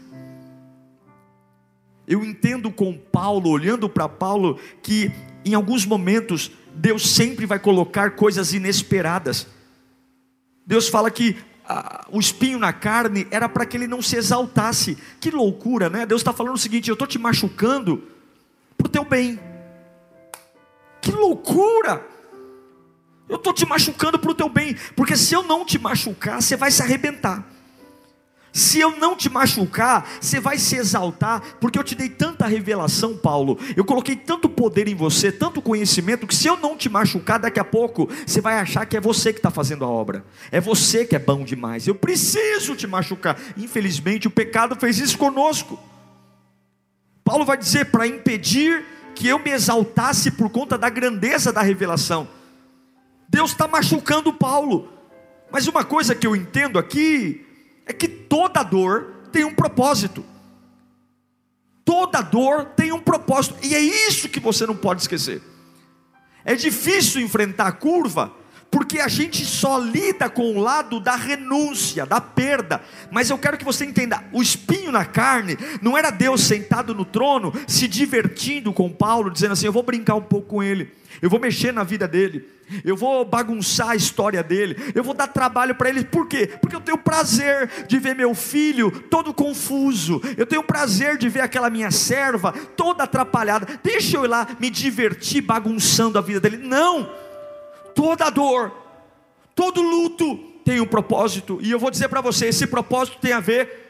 Eu 2.06 2.22
entendo 2.22 2.70
com 2.70 2.92
Paulo, 2.92 3.48
olhando 3.48 3.88
para 3.88 4.10
Paulo, 4.10 4.58
que 4.82 5.10
em 5.42 5.54
alguns 5.54 5.86
momentos 5.86 6.50
Deus 6.74 7.08
sempre 7.08 7.46
vai 7.46 7.58
colocar 7.58 8.10
coisas 8.10 8.52
inesperadas. 8.52 9.46
Deus 10.66 10.88
fala 10.88 11.10
que 11.10 11.36
ah, 11.66 12.06
o 12.10 12.20
espinho 12.20 12.58
na 12.58 12.72
carne 12.72 13.26
era 13.30 13.48
para 13.48 13.64
que 13.64 13.76
ele 13.76 13.86
não 13.86 14.02
se 14.02 14.16
exaltasse. 14.16 14.98
Que 15.20 15.30
loucura, 15.30 15.88
né? 15.88 16.04
Deus 16.04 16.20
está 16.20 16.32
falando 16.32 16.54
o 16.54 16.58
seguinte: 16.58 16.88
eu 16.88 16.94
estou 16.94 17.06
te 17.06 17.18
machucando 17.18 18.02
para 18.76 18.86
o 18.86 18.90
teu 18.90 19.04
bem. 19.04 19.38
Que 21.00 21.10
loucura! 21.12 22.06
Eu 23.28 23.36
estou 23.36 23.54
te 23.54 23.64
machucando 23.66 24.18
para 24.18 24.30
o 24.30 24.34
teu 24.34 24.48
bem, 24.48 24.76
porque 24.94 25.16
se 25.16 25.34
eu 25.34 25.42
não 25.42 25.64
te 25.64 25.78
machucar, 25.78 26.42
você 26.42 26.56
vai 26.56 26.70
se 26.70 26.82
arrebentar. 26.82 27.53
Se 28.54 28.78
eu 28.78 28.96
não 28.98 29.16
te 29.16 29.28
machucar, 29.28 30.08
você 30.20 30.38
vai 30.38 30.58
se 30.58 30.76
exaltar, 30.76 31.42
porque 31.60 31.76
eu 31.76 31.82
te 31.82 31.96
dei 31.96 32.08
tanta 32.08 32.46
revelação, 32.46 33.16
Paulo. 33.16 33.58
Eu 33.76 33.84
coloquei 33.84 34.14
tanto 34.14 34.48
poder 34.48 34.86
em 34.86 34.94
você, 34.94 35.32
tanto 35.32 35.60
conhecimento, 35.60 36.24
que 36.24 36.36
se 36.36 36.46
eu 36.46 36.56
não 36.56 36.76
te 36.76 36.88
machucar, 36.88 37.40
daqui 37.40 37.58
a 37.58 37.64
pouco 37.64 38.08
você 38.24 38.40
vai 38.40 38.60
achar 38.60 38.86
que 38.86 38.96
é 38.96 39.00
você 39.00 39.32
que 39.32 39.40
está 39.40 39.50
fazendo 39.50 39.84
a 39.84 39.88
obra. 39.88 40.24
É 40.52 40.60
você 40.60 41.04
que 41.04 41.16
é 41.16 41.18
bom 41.18 41.42
demais. 41.42 41.88
Eu 41.88 41.96
preciso 41.96 42.76
te 42.76 42.86
machucar. 42.86 43.36
Infelizmente, 43.56 44.28
o 44.28 44.30
pecado 44.30 44.76
fez 44.76 45.00
isso 45.00 45.18
conosco. 45.18 45.76
Paulo 47.24 47.44
vai 47.44 47.56
dizer 47.56 47.86
para 47.86 48.06
impedir 48.06 48.84
que 49.16 49.26
eu 49.26 49.40
me 49.40 49.50
exaltasse 49.50 50.30
por 50.30 50.48
conta 50.48 50.78
da 50.78 50.88
grandeza 50.88 51.52
da 51.52 51.60
revelação. 51.60 52.28
Deus 53.28 53.50
está 53.50 53.66
machucando 53.66 54.32
Paulo. 54.32 54.90
Mas 55.50 55.66
uma 55.66 55.82
coisa 55.82 56.14
que 56.14 56.24
eu 56.24 56.36
entendo 56.36 56.78
aqui 56.78 57.43
é 57.86 57.92
que 57.92 58.08
toda 58.08 58.62
dor 58.62 59.28
tem 59.30 59.44
um 59.44 59.54
propósito. 59.54 60.24
Toda 61.84 62.22
dor 62.22 62.64
tem 62.76 62.92
um 62.92 63.00
propósito, 63.00 63.56
e 63.62 63.74
é 63.74 63.80
isso 63.80 64.28
que 64.28 64.40
você 64.40 64.66
não 64.66 64.76
pode 64.76 65.02
esquecer. 65.02 65.42
É 66.44 66.54
difícil 66.54 67.20
enfrentar 67.20 67.66
a 67.66 67.72
curva, 67.72 68.32
porque 68.74 68.98
a 68.98 69.06
gente 69.06 69.44
só 69.44 69.78
lida 69.78 70.28
com 70.28 70.56
o 70.56 70.60
lado 70.60 70.98
da 70.98 71.14
renúncia, 71.14 72.04
da 72.04 72.20
perda. 72.20 72.82
Mas 73.08 73.30
eu 73.30 73.38
quero 73.38 73.56
que 73.56 73.64
você 73.64 73.84
entenda: 73.84 74.24
o 74.32 74.42
espinho 74.42 74.90
na 74.90 75.04
carne 75.04 75.56
não 75.80 75.96
era 75.96 76.10
Deus 76.10 76.40
sentado 76.42 76.92
no 76.92 77.04
trono, 77.04 77.52
se 77.68 77.86
divertindo 77.86 78.72
com 78.72 78.90
Paulo, 78.90 79.30
dizendo 79.30 79.52
assim: 79.52 79.66
eu 79.66 79.72
vou 79.72 79.84
brincar 79.84 80.16
um 80.16 80.20
pouco 80.20 80.48
com 80.48 80.62
ele, 80.62 80.90
eu 81.22 81.30
vou 81.30 81.38
mexer 81.38 81.72
na 81.72 81.84
vida 81.84 82.08
dele 82.08 82.52
eu 82.84 82.96
vou 82.96 83.24
bagunçar 83.24 83.90
a 83.90 83.96
história 83.96 84.42
dele, 84.42 84.76
eu 84.94 85.04
vou 85.04 85.14
dar 85.14 85.26
trabalho 85.26 85.74
para 85.74 85.88
ele, 85.88 86.04
por 86.04 86.26
quê? 86.26 86.46
Porque 86.60 86.74
eu 86.74 86.80
tenho 86.80 86.98
prazer 86.98 87.68
de 87.86 87.98
ver 87.98 88.14
meu 88.14 88.34
filho 88.34 88.90
todo 88.90 89.34
confuso, 89.34 90.20
eu 90.36 90.46
tenho 90.46 90.62
prazer 90.62 91.18
de 91.18 91.28
ver 91.28 91.40
aquela 91.40 91.68
minha 91.68 91.90
serva 91.90 92.52
toda 92.76 93.04
atrapalhada, 93.04 93.66
deixa 93.82 94.16
eu 94.16 94.24
ir 94.24 94.28
lá 94.28 94.48
me 94.58 94.70
divertir 94.70 95.42
bagunçando 95.42 96.18
a 96.18 96.22
vida 96.22 96.40
dele. 96.40 96.56
Não, 96.56 97.08
toda 97.94 98.30
dor, 98.30 98.72
todo 99.54 99.80
luto 99.80 100.36
tem 100.64 100.80
um 100.80 100.86
propósito, 100.86 101.58
e 101.60 101.70
eu 101.70 101.78
vou 101.78 101.90
dizer 101.90 102.08
para 102.08 102.20
você: 102.20 102.46
esse 102.46 102.66
propósito 102.66 103.18
tem 103.20 103.32
a 103.32 103.40
ver 103.40 103.82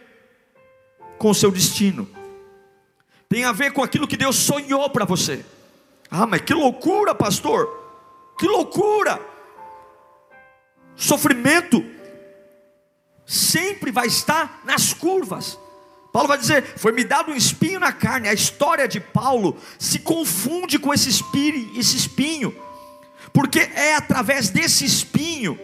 com 1.19 1.31
o 1.31 1.35
seu 1.35 1.51
destino, 1.51 2.09
tem 3.29 3.45
a 3.45 3.53
ver 3.53 3.73
com 3.73 3.83
aquilo 3.83 4.09
que 4.09 4.17
Deus 4.17 4.37
sonhou 4.37 4.91
para 4.91 5.05
você. 5.05 5.45
Ah, 6.11 6.27
mas 6.27 6.43
que 6.43 6.55
loucura, 6.55 7.15
pastor! 7.15 7.83
Que 8.39 8.47
loucura! 8.47 9.21
Sofrimento 10.97 11.85
sempre 13.27 13.91
vai 13.91 14.07
estar 14.07 14.63
nas 14.65 14.93
curvas. 14.93 15.59
Paulo 16.13 16.29
vai 16.29 16.39
dizer: 16.39 16.63
Foi-me 16.77 17.03
dado 17.03 17.33
um 17.33 17.37
espinho 17.37 17.81
na 17.81 17.93
carne. 17.93 18.29
A 18.29 18.33
história 18.33 18.87
de 18.87 19.01
Paulo 19.01 19.57
se 19.79 19.99
confunde 19.99 20.79
com 20.79 20.95
esse 20.95 21.09
espinho, 21.09 21.79
esse 21.79 21.97
espinho, 21.97 22.55
porque 23.35 23.59
é 23.59 23.97
através 23.97 24.49
desse 24.49 24.85
espinho 24.85 25.59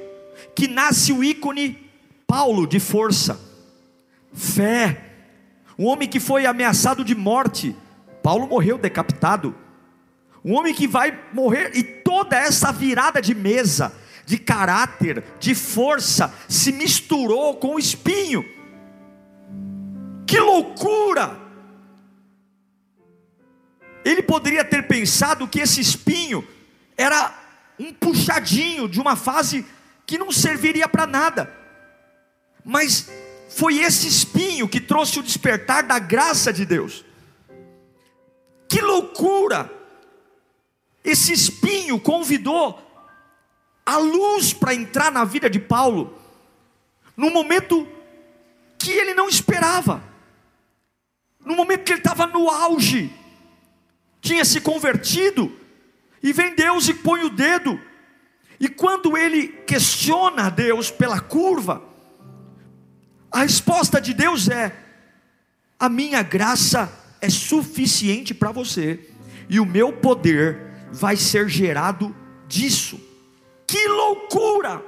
que 0.57 0.67
nasce 0.67 1.13
o 1.13 1.23
ícone 1.23 1.89
Paulo 2.27 2.67
de 2.67 2.81
força, 2.81 3.41
fé. 4.35 5.05
Um 5.79 5.87
homem 5.87 6.09
que 6.09 6.19
foi 6.19 6.47
ameaçado 6.47 7.05
de 7.05 7.15
morte. 7.15 7.75
Paulo 8.25 8.49
morreu 8.49 8.77
decapitado. 8.77 9.55
Um 10.45 10.55
homem 10.55 10.75
que 10.75 10.89
vai 10.89 11.17
morrer 11.33 11.71
e 11.77 11.85
toda 11.85 12.37
essa 12.37 12.73
virada 12.73 13.23
de 13.23 13.37
mesa, 13.37 13.95
de 14.27 14.37
caráter, 14.37 15.23
de 15.39 15.55
força, 15.55 16.35
se 16.49 16.73
misturou 16.73 17.57
com 17.57 17.77
o 17.77 17.79
espinho. 17.79 18.45
Que 20.27 20.41
loucura! 20.41 21.39
Ele 24.05 24.23
poderia 24.23 24.65
ter 24.65 24.89
pensado 24.89 25.47
que 25.47 25.61
esse 25.61 25.81
espinho 25.81 26.45
era 26.97 27.40
um 27.81 27.95
puxadinho 27.95 28.87
de 28.87 29.01
uma 29.01 29.17
fase 29.17 29.65
que 30.05 30.19
não 30.19 30.31
serviria 30.31 30.87
para 30.87 31.07
nada. 31.07 31.51
Mas 32.63 33.09
foi 33.49 33.79
esse 33.79 34.07
espinho 34.07 34.69
que 34.69 34.81
trouxe 34.81 35.19
o 35.19 35.23
despertar 35.23 35.83
da 35.83 35.99
graça 35.99 36.53
de 36.53 36.67
Deus. 36.67 37.05
Que 38.69 38.83
loucura! 38.83 39.73
Esse 41.03 41.33
espinho 41.33 41.99
convidou 41.99 42.79
a 43.87 43.97
luz 43.97 44.53
para 44.53 44.75
entrar 44.75 45.11
na 45.11 45.25
vida 45.25 45.49
de 45.49 45.59
Paulo, 45.59 46.17
no 47.17 47.31
momento 47.31 47.89
que 48.79 48.91
ele 48.91 49.15
não 49.15 49.27
esperava, 49.27 50.05
no 51.45 51.57
momento 51.57 51.85
que 51.85 51.93
ele 51.93 52.01
estava 52.01 52.27
no 52.27 52.51
auge, 52.51 53.11
tinha 54.21 54.45
se 54.45 54.61
convertido, 54.61 55.60
e 56.23 56.33
vem 56.33 56.55
Deus 56.55 56.89
e 56.89 56.95
põe 56.95 57.23
o 57.23 57.31
dedo, 57.31 57.81
e 58.59 58.69
quando 58.69 59.17
ele 59.17 59.49
questiona 59.49 60.47
a 60.47 60.51
Deus 60.51 60.91
pela 60.91 61.21
curva, 61.21 61.83
a 63.31 63.41
resposta 63.41 64.01
de 64.01 64.13
Deus 64.13 64.49
é: 64.49 64.77
a 65.79 65.89
minha 65.89 66.23
graça 66.23 66.93
é 67.21 67.31
suficiente 67.31 68.35
para 68.35 68.53
você, 68.53 69.09
e 69.49 69.59
o 69.59 69.67
meu 69.67 69.93
poder 69.93 70.61
vai 70.93 71.17
ser 71.17 71.49
gerado 71.49 72.15
disso. 72.47 73.01
Que 73.67 73.89
loucura! 73.89 74.85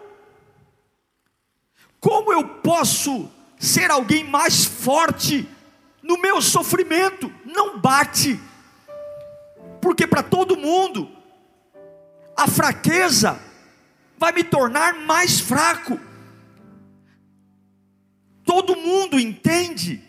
Como 1.98 2.32
eu 2.32 2.44
posso 2.44 3.30
ser 3.58 3.90
alguém 3.90 4.24
mais 4.24 4.64
forte 4.64 5.48
no 6.02 6.18
meu 6.18 6.42
sofrimento? 6.42 7.32
Não 7.44 7.78
bate, 7.78 8.40
porque 9.80 10.04
para 10.04 10.22
todo 10.22 10.56
mundo, 10.56 11.21
a 12.36 12.46
fraqueza 12.46 13.38
vai 14.18 14.32
me 14.32 14.44
tornar 14.44 14.94
mais 14.94 15.40
fraco. 15.40 15.98
Todo 18.44 18.76
mundo 18.76 19.18
entende 19.18 20.02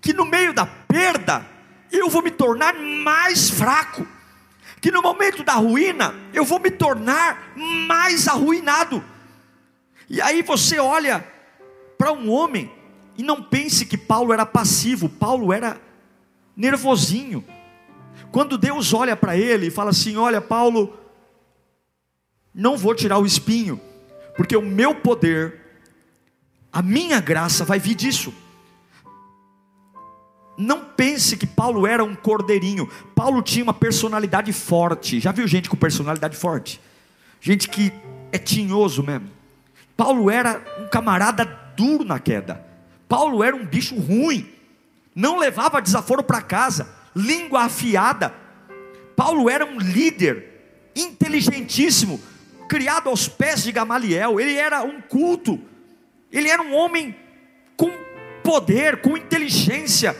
que 0.00 0.12
no 0.12 0.24
meio 0.24 0.52
da 0.52 0.66
perda, 0.66 1.46
eu 1.90 2.08
vou 2.08 2.22
me 2.22 2.30
tornar 2.30 2.74
mais 2.74 3.50
fraco 3.50 4.06
que 4.80 4.90
no 4.92 5.02
momento 5.02 5.42
da 5.42 5.54
ruína 5.54 6.14
eu 6.32 6.44
vou 6.44 6.60
me 6.60 6.70
tornar 6.70 7.52
mais 7.56 8.28
arruinado. 8.28 9.02
E 10.08 10.20
aí 10.20 10.42
você 10.42 10.78
olha 10.78 11.26
para 11.98 12.12
um 12.12 12.30
homem 12.30 12.70
e 13.18 13.22
não 13.24 13.42
pense 13.42 13.84
que 13.86 13.96
Paulo 13.96 14.32
era 14.32 14.46
passivo, 14.46 15.08
Paulo 15.08 15.52
era 15.52 15.80
nervosinho. 16.56 17.44
Quando 18.30 18.56
Deus 18.56 18.94
olha 18.94 19.16
para 19.16 19.36
ele 19.36 19.66
e 19.66 19.70
fala 19.72 19.90
assim: 19.90 20.16
Olha, 20.16 20.40
Paulo, 20.40 20.96
não 22.56 22.78
vou 22.78 22.94
tirar 22.94 23.18
o 23.18 23.26
espinho, 23.26 23.78
porque 24.34 24.56
o 24.56 24.62
meu 24.62 24.94
poder, 24.94 25.60
a 26.72 26.80
minha 26.80 27.20
graça 27.20 27.66
vai 27.66 27.78
vir 27.78 27.94
disso. 27.94 28.32
Não 30.56 30.82
pense 30.82 31.36
que 31.36 31.46
Paulo 31.46 31.86
era 31.86 32.02
um 32.02 32.14
cordeirinho. 32.14 32.88
Paulo 33.14 33.42
tinha 33.42 33.62
uma 33.62 33.74
personalidade 33.74 34.54
forte. 34.54 35.20
Já 35.20 35.32
viu 35.32 35.46
gente 35.46 35.68
com 35.68 35.76
personalidade 35.76 36.34
forte? 36.34 36.80
Gente 37.42 37.68
que 37.68 37.92
é 38.32 38.38
tinhoso 38.38 39.02
mesmo. 39.02 39.28
Paulo 39.94 40.30
era 40.30 40.62
um 40.78 40.88
camarada 40.88 41.44
duro 41.76 42.04
na 42.04 42.18
queda. 42.18 42.64
Paulo 43.06 43.44
era 43.44 43.54
um 43.54 43.66
bicho 43.66 43.94
ruim. 43.98 44.50
Não 45.14 45.38
levava 45.38 45.82
desaforo 45.82 46.22
para 46.22 46.40
casa. 46.40 46.88
Língua 47.14 47.64
afiada. 47.64 48.34
Paulo 49.14 49.50
era 49.50 49.66
um 49.66 49.78
líder 49.78 50.90
inteligentíssimo, 50.96 52.18
criado 52.68 53.08
aos 53.08 53.28
pés 53.28 53.62
de 53.62 53.72
Gamaliel. 53.72 54.40
Ele 54.40 54.54
era 54.54 54.82
um 54.82 55.00
culto. 55.00 55.60
Ele 56.30 56.48
era 56.48 56.62
um 56.62 56.74
homem 56.74 57.16
com 57.76 57.90
poder, 58.42 59.00
com 59.00 59.16
inteligência. 59.16 60.16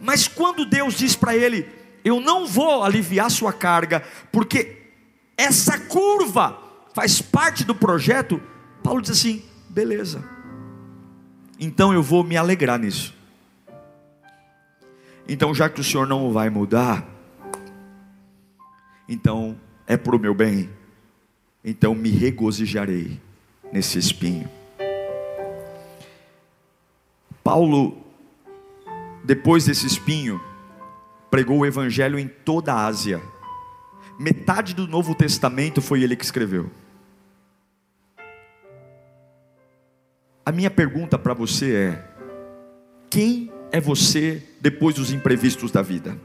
Mas 0.00 0.28
quando 0.28 0.64
Deus 0.64 0.94
diz 0.94 1.14
para 1.16 1.36
ele: 1.36 1.68
Eu 2.04 2.20
não 2.20 2.46
vou 2.46 2.84
aliviar 2.84 3.30
sua 3.30 3.52
carga, 3.52 4.02
porque 4.30 4.84
essa 5.36 5.78
curva 5.78 6.58
faz 6.94 7.20
parte 7.20 7.64
do 7.64 7.74
projeto, 7.74 8.40
Paulo 8.82 9.02
diz 9.02 9.10
assim: 9.10 9.42
beleza, 9.68 10.24
então 11.58 11.92
eu 11.92 12.02
vou 12.02 12.22
me 12.22 12.36
alegrar 12.36 12.78
nisso. 12.78 13.12
Então, 15.26 15.54
já 15.54 15.68
que 15.68 15.80
o 15.80 15.84
Senhor 15.84 16.06
não 16.06 16.32
vai 16.32 16.50
mudar, 16.50 17.06
então 19.08 19.58
é 19.86 19.96
para 19.96 20.14
o 20.14 20.18
meu 20.18 20.34
bem, 20.34 20.68
então 21.64 21.94
me 21.94 22.10
regozijarei 22.10 23.18
nesse 23.72 23.98
espinho. 23.98 24.48
Paulo, 27.42 27.96
depois 29.24 29.64
desse 29.64 29.86
espinho, 29.86 30.40
pregou 31.30 31.58
o 31.58 31.66
evangelho 31.66 32.18
em 32.18 32.28
toda 32.28 32.74
a 32.74 32.86
Ásia. 32.86 33.20
Metade 34.18 34.74
do 34.74 34.86
Novo 34.86 35.14
Testamento 35.14 35.80
foi 35.80 36.02
ele 36.02 36.14
que 36.14 36.24
escreveu. 36.24 36.70
A 40.46 40.52
minha 40.52 40.70
pergunta 40.70 41.18
para 41.18 41.32
você 41.32 41.74
é: 41.74 42.04
quem 43.10 43.50
é 43.72 43.80
você 43.80 44.42
depois 44.60 44.94
dos 44.94 45.10
imprevistos 45.12 45.72
da 45.72 45.82
vida? 45.82 46.18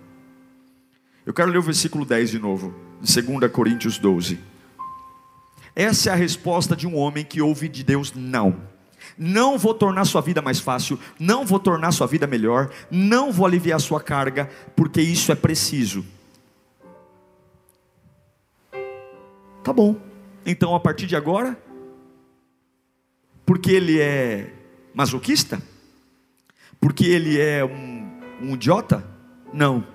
Eu 1.25 1.34
quero 1.34 1.51
ler 1.51 1.58
o 1.58 1.63
versículo 1.63 2.05
10 2.05 2.31
de 2.31 2.39
novo, 2.39 2.74
de 3.01 3.22
2 3.22 3.51
Coríntios 3.51 3.98
12. 3.98 4.39
Essa 5.79 6.09
é 6.09 6.12
a 6.12 6.15
resposta 6.17 6.75
de 6.75 6.86
um 6.86 6.98
homem 6.98 7.24
que 7.24 7.41
ouve 7.41 7.69
de 7.69 7.86
Deus 7.86 8.12
não. 8.13 8.63
Não 9.17 9.57
vou 9.57 9.74
tornar 9.74 10.03
sua 10.03 10.19
vida 10.19 10.41
mais 10.41 10.59
fácil, 10.59 11.00
não 11.17 11.45
vou 11.45 11.57
tornar 11.57 11.93
sua 11.93 12.05
vida 12.05 12.27
melhor, 12.27 12.69
não 12.91 13.31
vou 13.31 13.45
aliviar 13.45 13.79
sua 13.79 14.01
carga, 14.01 14.50
porque 14.75 15.01
isso 15.01 15.31
é 15.31 15.36
preciso. 15.36 16.05
Tá 19.63 19.71
bom. 19.71 19.95
Então 20.45 20.75
a 20.75 20.81
partir 20.81 21.07
de 21.07 21.15
agora, 21.15 21.57
porque 23.45 23.71
ele 23.71 24.01
é 24.01 24.51
masoquista? 24.93 25.62
Porque 26.77 27.05
ele 27.05 27.39
é 27.39 27.63
um, 27.63 28.19
um 28.41 28.53
idiota? 28.55 29.01
Não. 29.53 29.88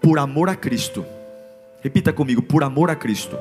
Por 0.00 0.18
amor 0.18 0.48
a 0.48 0.56
Cristo. 0.56 1.04
Repita 1.80 2.12
comigo, 2.12 2.42
por 2.42 2.64
amor 2.64 2.90
a 2.90 2.96
Cristo. 2.96 3.38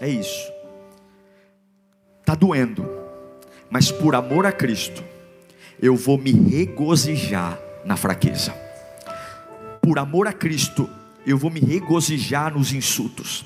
É 0.00 0.08
isso. 0.08 0.52
Está 2.20 2.34
doendo, 2.34 2.88
mas 3.68 3.92
por 3.92 4.14
amor 4.14 4.46
a 4.46 4.52
Cristo, 4.52 5.04
eu 5.80 5.94
vou 5.94 6.16
me 6.16 6.32
regozijar 6.32 7.58
na 7.84 7.96
fraqueza. 7.96 8.54
Por 9.82 9.98
amor 9.98 10.26
a 10.26 10.32
Cristo, 10.32 10.88
eu 11.26 11.36
vou 11.36 11.50
me 11.50 11.60
regozijar 11.60 12.54
nos 12.54 12.72
insultos. 12.72 13.44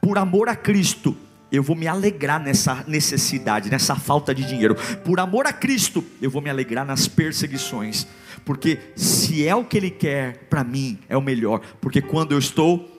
Por 0.00 0.18
amor 0.18 0.48
a 0.48 0.54
Cristo, 0.54 1.16
eu 1.50 1.62
vou 1.62 1.74
me 1.74 1.88
alegrar 1.88 2.40
nessa 2.40 2.84
necessidade, 2.86 3.68
nessa 3.68 3.96
falta 3.96 4.34
de 4.34 4.44
dinheiro. 4.44 4.76
Por 5.04 5.18
amor 5.18 5.46
a 5.46 5.52
Cristo, 5.52 6.04
eu 6.20 6.30
vou 6.30 6.40
me 6.40 6.48
alegrar 6.48 6.86
nas 6.86 7.08
perseguições. 7.08 8.06
Porque 8.44 8.78
se 8.96 9.46
é 9.46 9.54
o 9.54 9.64
que 9.64 9.76
Ele 9.76 9.90
quer 9.90 10.46
para 10.48 10.64
mim, 10.64 10.98
é 11.08 11.16
o 11.16 11.20
melhor. 11.20 11.60
Porque 11.80 12.00
quando 12.00 12.32
eu 12.32 12.38
estou, 12.38 12.91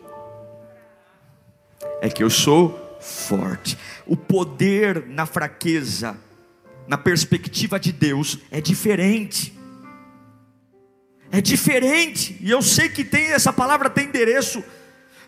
é 2.04 2.10
que 2.10 2.22
eu 2.22 2.30
sou 2.30 3.00
forte. 3.00 3.78
O 4.06 4.18
poder 4.18 5.08
na 5.08 5.26
fraqueza, 5.26 6.18
na 6.86 6.98
perspectiva 6.98 7.80
de 7.80 7.94
Deus, 7.94 8.40
é 8.52 8.60
diferente. 8.60 9.58
É 11.32 11.40
diferente. 11.40 12.38
E 12.42 12.52
eu 12.52 12.62
sei 12.62 12.90
que 12.90 13.06
tem 13.06 13.32
essa 13.32 13.54
palavra 13.54 13.90
tem 13.90 14.08
endereço. 14.08 14.62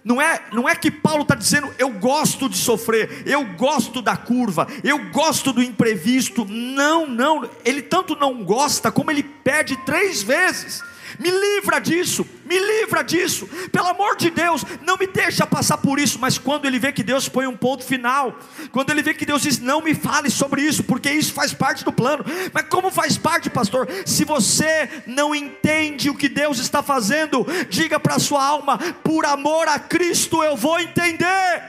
Não 0.04 0.22
é, 0.22 0.42
não 0.52 0.68
é 0.68 0.76
que 0.76 0.92
Paulo 0.92 1.22
está 1.22 1.34
dizendo 1.34 1.74
eu 1.80 1.92
gosto 1.92 2.50
de 2.50 2.58
sofrer, 2.58 3.24
eu 3.26 3.44
gosto 3.56 4.02
da 4.02 4.18
curva, 4.18 4.68
eu 4.84 5.12
gosto 5.12 5.54
do 5.54 5.64
imprevisto. 5.64 6.44
Não, 6.44 7.08
não. 7.08 7.50
Ele 7.64 7.82
tanto 7.82 8.18
não 8.18 8.44
gosta 8.44 8.92
como 8.92 9.10
ele 9.12 9.24
pede 9.24 9.78
três 9.86 10.22
vezes. 10.22 10.84
Me 11.20 11.30
livra 11.30 11.80
disso, 11.80 12.28
me 12.46 12.58
livra 12.60 13.04
disso. 13.04 13.48
Pelo 13.72 13.88
amor 13.88 14.16
de 14.18 14.30
Deus, 14.30 14.64
não 14.82 14.98
me 14.98 15.08
deixa 15.08 15.46
passar 15.46 15.78
por 15.78 16.00
isso. 16.00 16.18
Mas 16.20 16.38
quando 16.38 16.66
ele 16.66 16.80
vê 16.80 16.92
que 16.92 17.04
Deus 17.04 17.30
põe 17.30 17.46
um 17.48 17.56
ponto 17.56 17.84
final, 17.84 18.38
quando 18.72 18.90
ele 18.90 19.04
vê 19.04 19.14
que 19.14 19.26
Deus 19.26 19.44
diz: 19.44 19.60
Não 19.60 19.82
me 19.82 19.94
fale 19.94 20.30
sobre 20.30 20.62
isso, 20.62 20.84
porque 20.84 21.10
isso 21.10 21.34
faz 21.34 21.54
parte 21.54 21.86
do 21.86 21.94
plano. 21.94 22.26
Mas 22.52 22.66
como 22.68 22.90
faz 22.90 23.18
parte, 23.18 23.50
pastor? 23.50 23.88
Se 24.06 24.26
você 24.26 24.90
não 25.06 25.34
entende 25.34 26.10
o 26.10 26.16
que 26.16 26.28
Deus 26.28 26.60
está 26.60 26.82
fazendo, 26.82 27.46
diga 27.70 28.00
para 28.00 28.20
sua 28.20 28.44
alma: 28.44 28.78
Por 29.04 29.26
amor 29.26 29.68
a 29.68 29.80
Cristo 29.80 30.44
eu 30.44 30.58
vou 30.58 30.80
entender. 30.80 31.64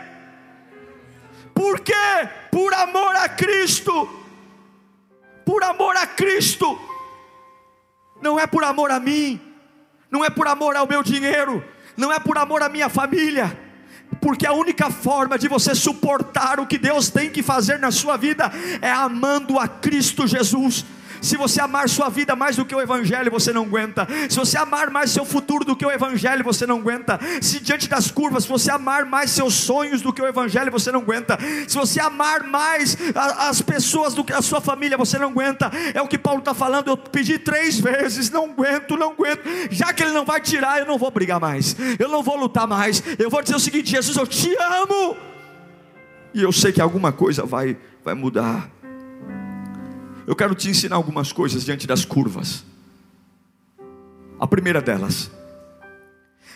Por 1.55 1.81
quê? 1.81 1.93
Por 2.51 2.73
amor 2.75 3.15
a 3.17 3.29
Cristo. 3.29 4.09
Por 5.45 5.63
amor 5.63 5.97
a 5.97 6.07
Cristo 6.07 6.96
não 8.21 8.39
é 8.39 8.47
por 8.47 8.65
amor 8.65 8.91
a 8.91 9.01
mim, 9.01 9.41
não 10.11 10.25
é 10.25 10.31
por 10.31 10.47
amor 10.47 10.77
ao 10.77 10.87
meu 10.87 11.03
dinheiro, 11.03 11.63
não 11.97 12.13
é 12.13 12.19
por 12.19 12.39
amor 12.39 12.63
à 12.63 12.69
minha 12.69 12.89
família, 12.89 13.59
porque 14.21 14.47
a 14.47 14.53
única 14.53 14.91
forma 14.91 15.39
de 15.39 15.49
você 15.49 15.75
suportar 15.75 16.61
o 16.61 16.67
que 16.67 16.79
Deus 16.79 17.11
tem 17.11 17.31
que 17.31 17.43
fazer 17.43 17.79
na 17.79 17.91
sua 17.91 18.17
vida 18.17 18.51
é 18.81 18.91
amando 18.91 19.59
a 19.59 19.67
Cristo 19.69 20.27
Jesus. 20.27 20.85
Se 21.21 21.37
você 21.37 21.61
amar 21.61 21.89
sua 21.89 22.09
vida 22.09 22.37
mais 22.37 22.57
do 22.57 22.65
que 22.65 22.75
o 22.75 22.81
Evangelho, 22.81 23.31
você 23.31 23.53
não 23.53 23.65
aguenta. 23.65 24.07
Se 24.29 24.37
você 24.37 24.57
amar 24.59 24.91
mais 24.91 25.11
seu 25.11 25.25
futuro 25.25 25.65
do 25.65 25.77
que 25.77 25.85
o 25.85 25.91
Evangelho, 25.91 26.45
você 26.45 26.67
não 26.67 26.79
aguenta. 26.79 27.19
Se 27.41 27.61
diante 27.61 27.89
das 27.89 28.11
curvas 28.11 28.47
você 28.47 28.71
amar 28.71 29.05
mais 29.05 29.31
seus 29.31 29.55
sonhos 29.55 30.03
do 30.03 30.13
que 30.13 30.23
o 30.23 30.27
Evangelho, 30.27 30.71
você 30.71 30.93
não 30.93 31.01
aguenta. 31.01 31.39
Se 31.67 31.77
você 31.77 32.01
amar 32.01 32.45
mais 32.45 32.97
a, 33.15 33.49
as 33.49 33.61
pessoas 33.61 34.15
do 34.15 34.25
que 34.25 34.33
a 34.33 34.43
sua 34.43 34.61
família, 34.61 34.97
você 34.97 35.19
não 35.19 35.29
aguenta. 35.29 35.71
É 35.95 36.01
o 36.01 36.09
que 36.09 36.19
Paulo 36.19 36.41
está 36.41 36.55
falando. 36.55 36.89
Eu 36.89 36.97
pedi 36.97 37.39
três 37.39 37.79
vezes, 37.79 38.31
não 38.31 38.45
aguento, 38.45 38.97
não 38.97 39.11
aguento. 39.11 39.43
Já 39.71 39.93
que 39.93 40.03
ele 40.03 40.13
não 40.13 40.25
vai 40.25 40.41
tirar, 40.41 40.79
eu 40.79 40.87
não 40.87 40.99
vou 40.99 41.11
brigar 41.11 41.41
mais. 41.41 41.77
Eu 41.99 42.09
não 42.09 42.23
vou 42.23 42.37
lutar 42.37 42.67
mais. 42.67 43.03
Eu 43.19 43.31
vou 43.31 43.43
dizer 43.43 43.57
o 43.57 43.61
seguinte: 43.61 43.91
Jesus, 43.91 44.17
eu 44.17 44.27
te 44.27 44.55
amo. 44.57 45.17
E 46.35 46.43
eu 46.43 46.53
sei 46.53 46.71
que 46.71 46.81
alguma 46.81 47.13
coisa 47.13 47.45
vai, 47.45 47.79
vai 48.05 48.15
mudar. 48.15 48.71
Eu 50.27 50.35
quero 50.35 50.55
te 50.55 50.69
ensinar 50.69 50.97
algumas 50.97 51.33
coisas 51.33 51.65
diante 51.65 51.87
das 51.87 52.05
curvas. 52.05 52.65
A 54.41 54.47
primeira 54.47 54.83
delas, 54.83 55.31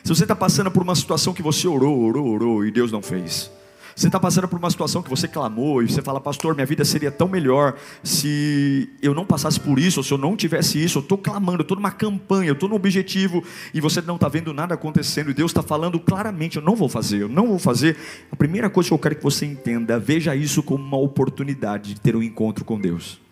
se 0.02 0.08
você 0.08 0.24
está 0.24 0.34
passando 0.34 0.70
por 0.70 0.82
uma 0.82 0.94
situação 0.94 1.32
que 1.32 1.42
você 1.42 1.68
orou, 1.68 2.00
orou, 2.02 2.28
orou 2.28 2.66
e 2.66 2.70
Deus 2.70 2.90
não 2.90 3.00
fez, 3.00 3.50
você 3.94 4.08
está 4.08 4.18
passando 4.18 4.48
por 4.48 4.58
uma 4.58 4.70
situação 4.70 5.02
que 5.02 5.10
você 5.10 5.28
clamou 5.28 5.82
e 5.82 5.88
você 5.88 6.02
fala, 6.02 6.20
pastor, 6.20 6.54
minha 6.54 6.66
vida 6.66 6.84
seria 6.84 7.10
tão 7.10 7.28
melhor 7.28 7.76
se 8.02 8.88
eu 9.00 9.14
não 9.14 9.24
passasse 9.24 9.60
por 9.60 9.78
isso, 9.78 10.00
ou 10.00 10.04
se 10.04 10.12
eu 10.12 10.18
não 10.18 10.36
tivesse 10.36 10.82
isso. 10.82 10.98
Eu 10.98 11.02
estou 11.02 11.18
clamando, 11.18 11.60
eu 11.60 11.62
estou 11.62 11.76
numa 11.76 11.90
campanha, 11.90 12.48
eu 12.48 12.54
estou 12.54 12.68
no 12.68 12.74
objetivo 12.74 13.44
e 13.72 13.80
você 13.80 14.00
não 14.02 14.16
está 14.16 14.28
vendo 14.28 14.52
nada 14.52 14.74
acontecendo 14.74 15.30
e 15.30 15.34
Deus 15.34 15.50
está 15.50 15.62
falando 15.62 16.00
claramente: 16.00 16.56
eu 16.56 16.62
não 16.62 16.74
vou 16.74 16.88
fazer, 16.88 17.22
eu 17.22 17.28
não 17.28 17.46
vou 17.46 17.58
fazer. 17.58 17.96
A 18.32 18.36
primeira 18.36 18.68
coisa 18.68 18.88
que 18.88 18.94
eu 18.94 18.98
quero 18.98 19.16
que 19.16 19.22
você 19.22 19.46
entenda, 19.46 19.98
veja 19.98 20.34
isso 20.34 20.62
como 20.62 20.82
uma 20.82 20.98
oportunidade 20.98 21.94
de 21.94 22.00
ter 22.00 22.16
um 22.16 22.22
encontro 22.22 22.64
com 22.64 22.80
Deus. 22.80 23.29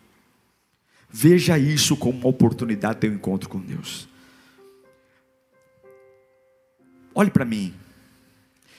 Veja 1.10 1.58
isso 1.58 1.96
como 1.96 2.18
uma 2.18 2.28
oportunidade 2.28 3.00
de 3.00 3.08
um 3.08 3.14
encontro 3.14 3.48
com 3.48 3.58
Deus. 3.58 4.08
Olhe 7.14 7.30
para 7.30 7.44
mim. 7.44 7.74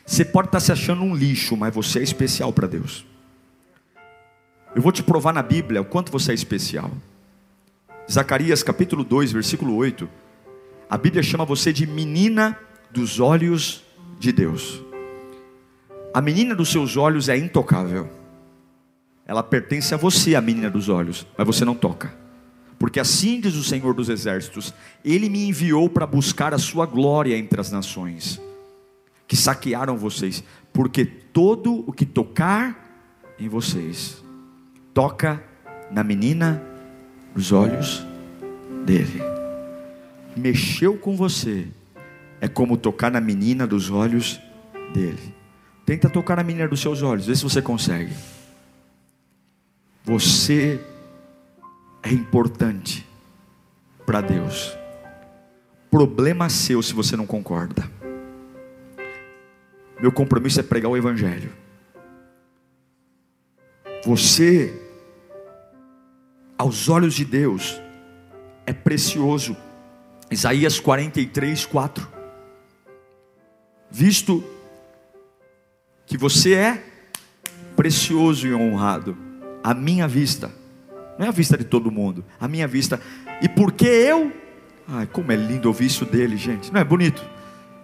Você 0.05 0.23
pode 0.23 0.47
estar 0.47 0.59
se 0.59 0.71
achando 0.71 1.03
um 1.03 1.15
lixo, 1.15 1.57
mas 1.57 1.73
você 1.73 1.99
é 1.99 2.03
especial 2.03 2.53
para 2.53 2.67
Deus. 2.67 3.05
Eu 4.75 4.81
vou 4.81 4.91
te 4.91 5.03
provar 5.03 5.33
na 5.33 5.41
Bíblia 5.41 5.81
o 5.81 5.85
quanto 5.85 6.11
você 6.11 6.31
é 6.31 6.35
especial. 6.35 6.91
Zacarias 8.09 8.63
capítulo 8.63 9.03
2, 9.03 9.31
versículo 9.31 9.75
8. 9.75 10.09
A 10.89 10.97
Bíblia 10.97 11.21
chama 11.21 11.45
você 11.45 11.73
de 11.73 11.85
menina 11.85 12.57
dos 12.91 13.19
olhos 13.19 13.83
de 14.19 14.31
Deus. 14.31 14.81
A 16.13 16.21
menina 16.21 16.55
dos 16.55 16.71
seus 16.71 16.97
olhos 16.97 17.29
é 17.29 17.37
intocável. 17.37 18.18
Ela 19.29 19.43
pertence 19.43 19.93
a 19.93 19.97
você, 19.97 20.33
a 20.33 20.41
menina 20.41 20.71
dos 20.71 20.89
olhos, 20.89 21.27
mas 21.37 21.45
você 21.45 21.63
não 21.63 21.75
toca. 21.75 22.11
Porque 22.79 22.99
assim 22.99 23.39
diz 23.39 23.53
o 23.53 23.63
Senhor 23.63 23.93
dos 23.93 24.09
Exércitos: 24.09 24.73
Ele 25.05 25.29
me 25.29 25.47
enviou 25.47 25.87
para 25.87 26.07
buscar 26.07 26.51
a 26.51 26.57
sua 26.57 26.87
glória 26.87 27.37
entre 27.37 27.61
as 27.61 27.71
nações, 27.71 28.41
que 29.27 29.35
saquearam 29.35 29.99
vocês, 29.99 30.43
porque 30.73 31.05
todo 31.05 31.83
o 31.87 31.93
que 31.93 32.07
tocar 32.07 33.05
em 33.39 33.47
vocês, 33.47 34.23
toca 34.95 35.43
na 35.91 36.03
menina 36.03 36.59
dos 37.35 37.51
olhos 37.51 38.03
dele. 38.83 39.21
Mexeu 40.35 40.97
com 40.97 41.15
você, 41.15 41.67
é 42.41 42.47
como 42.47 42.77
tocar 42.77 43.11
na 43.11 43.21
menina 43.21 43.67
dos 43.67 43.91
olhos 43.91 44.41
dele. 44.91 45.35
Tenta 45.85 46.09
tocar 46.09 46.35
na 46.35 46.43
menina 46.43 46.67
dos 46.67 46.81
seus 46.81 47.03
olhos, 47.03 47.27
vê 47.27 47.35
se 47.35 47.43
você 47.43 47.61
consegue. 47.61 48.38
Você 50.03 50.79
é 52.01 52.11
importante 52.11 53.07
para 54.05 54.21
Deus. 54.21 54.75
Problema 55.91 56.49
seu 56.49 56.81
se 56.81 56.93
você 56.93 57.15
não 57.15 57.25
concorda. 57.25 57.89
Meu 59.99 60.11
compromisso 60.11 60.59
é 60.59 60.63
pregar 60.63 60.89
o 60.89 60.97
Evangelho. 60.97 61.51
Você, 64.05 64.73
aos 66.57 66.87
olhos 66.87 67.13
de 67.13 67.25
Deus, 67.25 67.79
é 68.65 68.71
precioso. 68.71 69.57
Isaías 70.31 70.79
43, 70.79 71.65
4. 71.65 72.07
Visto 73.91 74.43
que 76.05 76.17
você 76.17 76.53
é 76.53 76.83
precioso 77.75 78.47
e 78.47 78.53
honrado, 78.53 79.17
a 79.63 79.73
minha 79.73 80.07
vista, 80.07 80.51
não 81.17 81.25
é 81.25 81.29
a 81.29 81.31
vista 81.31 81.57
de 81.57 81.63
todo 81.63 81.91
mundo, 81.91 82.23
a 82.39 82.47
minha 82.47 82.67
vista, 82.67 82.99
e 83.41 83.49
porque 83.49 83.85
eu, 83.85 84.31
ai, 84.87 85.07
como 85.07 85.31
é 85.31 85.35
lindo 85.35 85.67
ouvir 85.67 85.85
isso 85.85 86.05
dele, 86.05 86.37
gente, 86.37 86.71
não 86.71 86.79
é 86.79 86.83
bonito? 86.83 87.23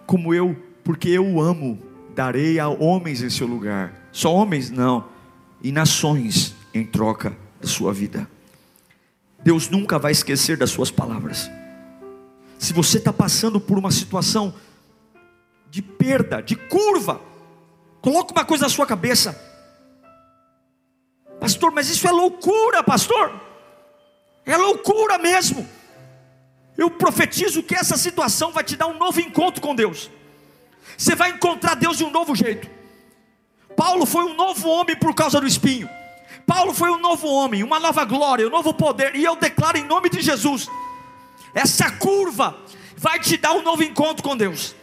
Como 0.06 0.34
eu, 0.34 0.56
porque 0.84 1.10
eu 1.10 1.26
o 1.26 1.42
amo, 1.42 1.80
darei 2.14 2.60
a 2.60 2.68
homens 2.68 3.22
em 3.22 3.30
seu 3.30 3.48
lugar, 3.48 4.10
só 4.12 4.34
homens? 4.34 4.70
Não, 4.70 5.06
e 5.62 5.72
nações 5.72 6.56
em 6.74 6.86
troca 6.86 7.36
da 7.60 7.68
sua 7.68 7.94
vida. 7.94 8.28
Deus 9.44 9.70
nunca 9.70 10.00
vai 10.00 10.12
esquecer 10.12 10.58
das 10.58 10.72
suas 10.72 10.90
palavras. 10.90 11.50
Se 12.58 12.74
você 12.74 12.98
está 12.98 13.14
passando 13.14 13.60
por 13.60 13.78
uma 13.78 13.92
situação 13.92 14.54
de 15.70 15.82
perda, 15.82 16.42
de 16.42 16.56
curva, 16.56 17.22
coloque 18.02 18.32
uma 18.32 18.46
coisa 18.46 18.64
na 18.64 18.70
sua 18.70 18.86
cabeça, 18.86 19.40
pastor, 21.46 21.72
mas 21.72 21.90
isso 21.90 22.08
é 22.08 22.12
loucura, 22.12 22.84
pastor, 22.84 23.32
é 24.44 24.58
loucura 24.58 25.20
mesmo. 25.20 25.68
Eu 26.76 26.90
profetizo 26.90 27.62
que 27.62 27.76
essa 27.76 27.96
situação 27.98 28.52
vai 28.52 28.64
te 28.64 28.76
dar 28.76 28.88
um 28.88 28.98
novo 28.98 29.22
encontro 29.22 29.62
com 29.62 29.76
Deus. 29.76 30.10
Você 30.98 31.14
vai 31.14 31.30
encontrar 31.30 31.76
Deus 31.76 31.98
de 31.98 32.04
um 32.04 32.10
novo 32.10 32.36
jeito. 32.36 32.68
Paulo 33.78 34.08
foi 34.08 34.24
um 34.24 34.34
novo 34.34 34.68
homem 34.68 34.96
por 34.96 35.14
causa 35.14 35.40
do 35.40 35.46
espinho. 35.46 35.88
Paulo 36.48 36.74
foi 36.74 36.90
um 36.90 36.98
novo 36.98 37.28
homem, 37.28 37.62
uma 37.62 37.80
nova 37.80 38.04
glória, 38.06 38.48
um 38.48 38.52
novo 38.52 38.74
poder. 38.74 39.16
E 39.16 39.24
eu 39.24 39.36
declaro 39.36 39.78
em 39.78 39.86
nome 39.86 40.10
de 40.10 40.22
Jesus: 40.22 40.68
essa 41.54 41.92
curva 41.92 42.58
vai 42.98 43.20
te 43.20 43.38
dar 43.38 43.54
um 43.54 43.62
novo 43.62 43.84
encontro 43.84 44.24
com 44.24 44.36
Deus. 44.36 44.76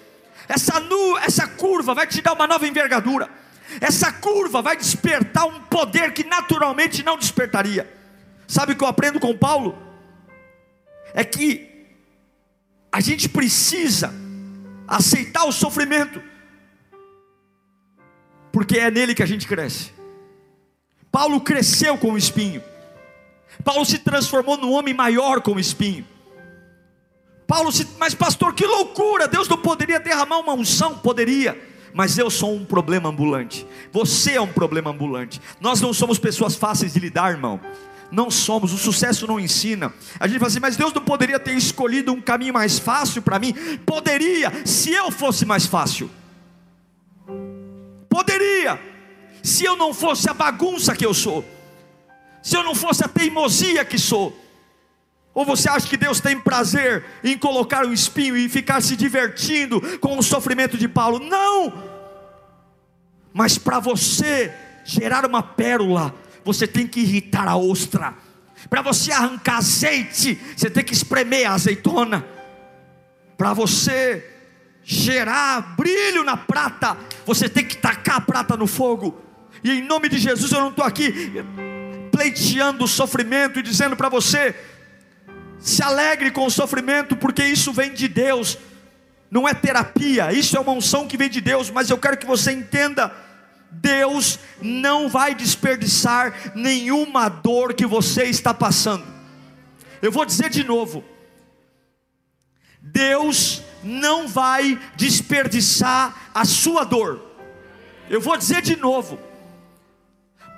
Essa, 0.49 0.79
nu, 0.79 1.19
essa 1.19 1.49
curva 1.49 1.93
vai 1.93 2.07
te 2.07 2.23
dar 2.23 2.35
uma 2.35 2.47
nova 2.47 2.69
envergadura. 2.69 3.42
Essa 3.81 4.13
curva 4.13 4.63
vai 4.63 4.77
despertar 4.77 5.47
um 5.47 5.61
poder 5.63 6.13
que 6.13 6.25
naturalmente 6.25 7.03
não 7.03 7.17
despertaria. 7.17 7.91
Sabe 8.47 8.73
o 8.73 8.77
que 8.77 8.85
eu 8.85 8.89
aprendo 8.89 9.19
com 9.19 9.37
Paulo? 9.37 9.77
É 11.15 11.25
que 11.25 11.87
a 12.91 13.01
gente 13.01 13.29
precisa 13.29 14.13
aceitar 14.87 15.45
o 15.45 15.53
sofrimento, 15.53 16.23
porque 18.53 18.79
é 18.79 18.91
nele 18.91 19.15
que 19.15 19.23
a 19.23 19.27
gente 19.27 19.47
cresce. 19.47 19.93
Paulo 21.11 21.41
cresceu 21.41 21.97
com 21.97 22.13
o 22.13 22.19
espinho, 22.19 22.63
Paulo 23.65 23.85
se 23.85 23.99
transformou 23.99 24.57
num 24.57 24.73
homem 24.73 24.93
maior 24.93 25.41
com 25.41 25.53
o 25.53 25.61
espinho. 25.61 26.07
Paulo 27.47 27.71
se, 27.71 27.87
mas 27.99 28.15
pastor, 28.15 28.55
que 28.55 28.67
loucura! 28.67 29.29
Deus 29.29 29.49
não 29.49 29.59
poderia 29.59 30.01
derramar 30.01 30.39
uma 30.39 30.55
unção? 30.55 30.99
Poderia, 30.99 31.59
mas 31.95 32.19
eu 32.19 32.31
sou 32.31 32.55
um 32.55 32.65
problema 32.65 33.09
ambulante. 33.09 33.67
Você 33.93 34.33
é 34.33 34.41
um 34.41 34.53
problema 34.53 34.91
ambulante. 34.91 35.41
Nós 35.61 35.81
não 35.81 35.93
somos 35.93 36.19
pessoas 36.19 36.55
fáceis 36.55 36.93
de 36.93 37.01
lidar, 37.01 37.33
irmão 37.33 37.61
não 38.13 38.31
somos, 38.31 38.75
o 38.75 38.79
sucesso 38.79 39.27
não 39.27 39.41
ensina. 39.41 39.93
A 40.21 40.29
gente 40.29 40.39
fala 40.39 40.49
assim, 40.49 40.61
mas 40.61 40.77
Deus 40.77 40.93
não 40.93 41.03
poderia 41.03 41.41
ter 41.41 41.57
escolhido 41.57 42.13
um 42.13 42.21
caminho 42.21 42.53
mais 42.53 42.79
fácil 42.79 43.23
para 43.23 43.39
mim? 43.39 43.55
Poderia, 43.87 44.53
se 44.67 44.93
eu 44.93 45.11
fosse 45.11 45.47
mais 45.47 45.65
fácil. 45.65 46.11
Poderia, 48.11 48.79
se 49.43 49.65
eu 49.65 49.77
não 49.77 49.95
fosse 49.95 50.29
a 50.29 50.35
bagunça 50.35 50.95
que 50.95 51.07
eu 51.07 51.15
sou, 51.15 51.43
se 52.43 52.55
eu 52.55 52.63
não 52.63 52.75
fosse 52.75 53.03
a 53.03 53.09
teimosia 53.09 53.83
que 53.83 53.99
sou. 53.99 54.39
Ou 55.35 55.47
você 55.47 55.69
acha 55.69 55.89
que 55.89 55.97
Deus 55.97 56.21
tem 56.21 56.39
prazer 56.39 57.05
em 57.25 57.39
colocar 57.39 57.87
o 57.87 57.93
espinho 57.93 58.37
e 58.37 58.49
ficar 58.49 58.83
se 58.83 58.95
divertindo 58.97 59.81
com 59.99 60.19
o 60.19 60.23
sofrimento 60.23 60.77
de 60.77 60.87
Paulo? 60.87 61.19
Não! 61.19 61.73
Mas 63.33 63.57
para 63.57 63.81
você 63.81 64.53
gerar 64.85 65.25
uma 65.25 65.43
pérola, 65.43 66.15
você 66.45 66.67
tem 66.67 66.87
que 66.87 67.01
irritar 67.01 67.49
a 67.49 67.57
ostra. 67.57 68.15
Para 68.69 68.83
você 68.83 69.11
arrancar 69.11 69.59
azeite, 69.59 70.39
você 70.57 70.69
tem 70.69 70.85
que 70.85 70.93
espremer 70.93 71.51
a 71.51 71.55
azeitona. 71.55 72.27
Para 73.39 73.55
você 73.55 74.29
gerar 74.85 75.75
brilho 75.77 76.25
na 76.25 76.37
prata, 76.37 76.97
você 77.25 77.49
tem 77.49 77.65
que 77.65 77.77
tacar 77.77 78.17
a 78.17 78.21
prata 78.21 78.57
no 78.57 78.67
fogo. 78.67 79.21
E 79.65 79.71
em 79.71 79.83
nome 79.83 80.09
de 80.09 80.19
Jesus, 80.19 80.53
eu 80.53 80.61
não 80.61 80.71
estou 80.71 80.85
aqui 80.85 81.33
pleiteando 82.11 82.85
o 82.85 82.89
sofrimento 82.89 83.59
e 83.59 83.63
dizendo 83.63 83.97
para 83.97 84.09
você, 84.09 84.55
se 85.63 85.83
alegre 85.83 86.31
com 86.31 86.45
o 86.45 86.51
sofrimento, 86.51 87.17
porque 87.17 87.45
isso 87.45 87.73
vem 87.73 87.93
de 87.93 88.09
Deus, 88.09 88.59
não 89.31 89.49
é 89.49 89.55
terapia, 89.55 90.33
isso 90.33 90.57
é 90.57 90.61
uma 90.61 90.73
unção 90.73 91.07
que 91.07 91.17
vem 91.17 91.31
de 91.31 91.41
Deus, 91.41 91.71
mas 91.71 91.89
eu 91.89 91.97
quero 91.97 92.17
que 92.17 92.27
você 92.27 92.53
entenda 92.53 93.13
Deus 93.73 94.39
não 94.61 95.09
vai 95.09 95.35
desperdiçar 95.35 96.53
nenhuma 96.55 97.31
dor 97.31 97.73
que 97.73 97.87
você 97.87 98.25
está 98.25 98.53
passando. 98.53 99.05
Eu 100.03 100.13
vou 100.13 100.27
dizer 100.27 100.51
de 100.51 100.63
novo: 100.63 101.03
Deus 102.81 103.63
não 103.83 104.29
vai 104.29 104.79
desperdiçar 104.95 106.31
a 106.35 106.45
sua 106.45 106.85
dor. 106.85 107.23
Eu 108.11 108.21
vou 108.21 108.37
dizer 108.37 108.61
de 108.61 108.77
novo. 108.77 109.19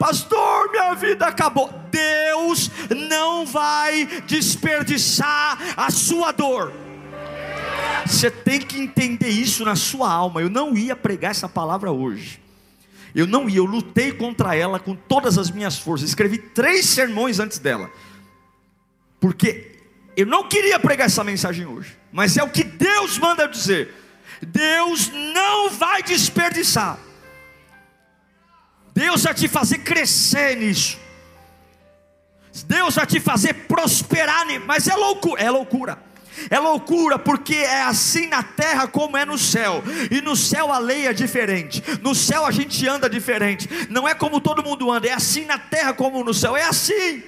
Pastor, 0.05 0.71
minha 0.71 0.93
vida 0.93 1.27
acabou. 1.27 1.73
Deus 1.91 2.71
não 3.09 3.47
vai 3.47 4.05
desperdiçar 4.27 5.59
a 5.79 5.91
sua 5.91 6.31
dor. 6.31 6.75
Você 8.05 8.31
tem 8.31 8.61
que 8.61 8.79
entender 8.79 9.31
isso 9.31 9.65
na 9.65 9.75
sua 9.75 10.13
alma. 10.13 10.43
Eu 10.43 10.51
não 10.51 10.77
ia 10.77 10.95
pregar 10.95 11.31
essa 11.31 11.49
palavra 11.49 11.91
hoje. 11.91 12.39
Eu 13.15 13.27
não 13.27 13.49
ia, 13.49 13.57
eu 13.57 13.65
lutei 13.65 14.13
contra 14.13 14.55
ela 14.55 14.79
com 14.79 14.95
todas 14.95 15.39
as 15.39 15.51
minhas 15.51 15.79
forças. 15.79 16.11
Escrevi 16.11 16.37
três 16.37 16.85
sermões 16.85 17.41
antes 17.41 17.59
dela. 17.59 17.91
Porque 19.19 19.73
eu 20.15 20.27
não 20.27 20.47
queria 20.47 20.79
pregar 20.79 21.07
essa 21.07 21.25
mensagem 21.25 21.65
hoje. 21.65 21.97
Mas 22.13 22.37
é 22.37 22.43
o 22.43 22.51
que 22.51 22.63
Deus 22.63 23.17
manda 23.17 23.49
dizer. 23.49 23.95
Deus 24.43 25.11
não 25.33 25.71
vai 25.71 26.03
desperdiçar. 26.03 26.99
Deus 28.95 29.25
vai 29.25 29.35
te 29.35 29.49
fazer 29.49 29.79
crescer 29.79 30.57
nisso. 30.57 30.99
Deus 32.67 32.95
vai 32.95 33.07
te 33.07 33.19
fazer 33.19 33.53
prosperar 33.67 34.47
nisso. 34.47 34.65
Mas 34.65 34.87
é 34.87 34.95
loucura, 34.95 35.43
é 35.43 35.51
loucura. 35.51 35.99
É 36.51 36.59
loucura 36.59 37.19
porque 37.19 37.55
é 37.55 37.83
assim 37.83 38.29
na 38.29 38.43
terra 38.43 38.87
como 38.87 39.17
é 39.17 39.25
no 39.25 39.37
céu. 39.37 39.83
E 40.11 40.21
no 40.21 40.37
céu 40.37 40.73
a 40.73 40.79
lei 40.79 41.07
é 41.07 41.13
diferente. 41.13 41.83
No 42.01 42.15
céu 42.15 42.47
a 42.47 42.53
gente 42.53 42.87
anda 42.89 43.11
diferente. 43.11 43.69
Não 43.91 44.09
é 44.09 44.15
como 44.15 44.41
todo 44.41 44.63
mundo 44.63 44.91
anda, 44.91 45.09
é 45.09 45.13
assim 45.13 45.45
na 45.45 45.59
terra 45.59 45.93
como 45.93 46.23
no 46.23 46.33
céu. 46.33 46.57
É 46.57 46.65
assim. 46.65 47.23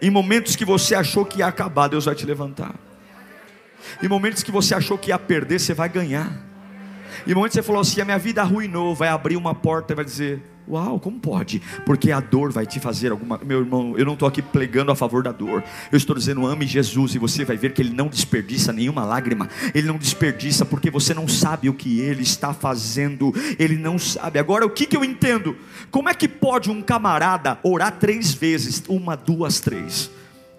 Em 0.00 0.10
momentos 0.10 0.54
que 0.54 0.64
você 0.64 0.94
achou 0.94 1.24
que 1.24 1.40
ia 1.40 1.46
acabar, 1.46 1.88
Deus 1.88 2.04
vai 2.04 2.14
te 2.14 2.24
levantar. 2.24 2.74
Em 4.00 4.08
momentos 4.08 4.44
que 4.44 4.52
você 4.52 4.74
achou 4.74 4.96
que 4.96 5.10
ia 5.10 5.18
perder, 5.18 5.58
você 5.58 5.74
vai 5.74 5.88
ganhar. 5.88 6.48
Em 7.26 7.34
momentos 7.34 7.56
que 7.56 7.62
você 7.62 7.66
falou 7.66 7.80
assim: 7.80 8.00
a 8.00 8.04
minha 8.04 8.18
vida 8.18 8.42
arruinou, 8.42 8.94
vai 8.94 9.08
abrir 9.08 9.36
uma 9.36 9.54
porta 9.54 9.92
e 9.92 9.96
vai 9.96 10.04
dizer: 10.04 10.42
Uau, 10.70 11.00
como 11.00 11.18
pode? 11.18 11.62
Porque 11.86 12.12
a 12.12 12.20
dor 12.20 12.52
vai 12.52 12.66
te 12.66 12.78
fazer 12.78 13.10
alguma. 13.10 13.40
Meu 13.42 13.60
irmão, 13.60 13.94
eu 13.96 14.04
não 14.04 14.12
estou 14.12 14.28
aqui 14.28 14.42
pregando 14.42 14.92
a 14.92 14.96
favor 14.96 15.22
da 15.22 15.32
dor. 15.32 15.64
Eu 15.90 15.96
estou 15.96 16.14
dizendo, 16.14 16.46
ame 16.46 16.66
Jesus 16.66 17.14
e 17.14 17.18
você 17.18 17.44
vai 17.44 17.56
ver 17.56 17.72
que 17.72 17.80
Ele 17.80 17.94
não 17.94 18.08
desperdiça 18.08 18.72
nenhuma 18.72 19.04
lágrima. 19.04 19.48
Ele 19.74 19.86
não 19.86 19.96
desperdiça 19.96 20.66
porque 20.66 20.90
você 20.90 21.14
não 21.14 21.26
sabe 21.26 21.70
o 21.70 21.74
que 21.74 22.00
Ele 22.00 22.22
está 22.22 22.52
fazendo. 22.52 23.32
Ele 23.58 23.76
não 23.76 23.98
sabe. 23.98 24.38
Agora, 24.38 24.66
o 24.66 24.70
que, 24.70 24.84
que 24.84 24.96
eu 24.96 25.04
entendo? 25.04 25.56
Como 25.90 26.08
é 26.08 26.14
que 26.14 26.28
pode 26.28 26.70
um 26.70 26.82
camarada 26.82 27.58
orar 27.62 27.92
três 27.92 28.34
vezes? 28.34 28.82
Uma, 28.88 29.16
duas, 29.16 29.60
três. 29.60 30.10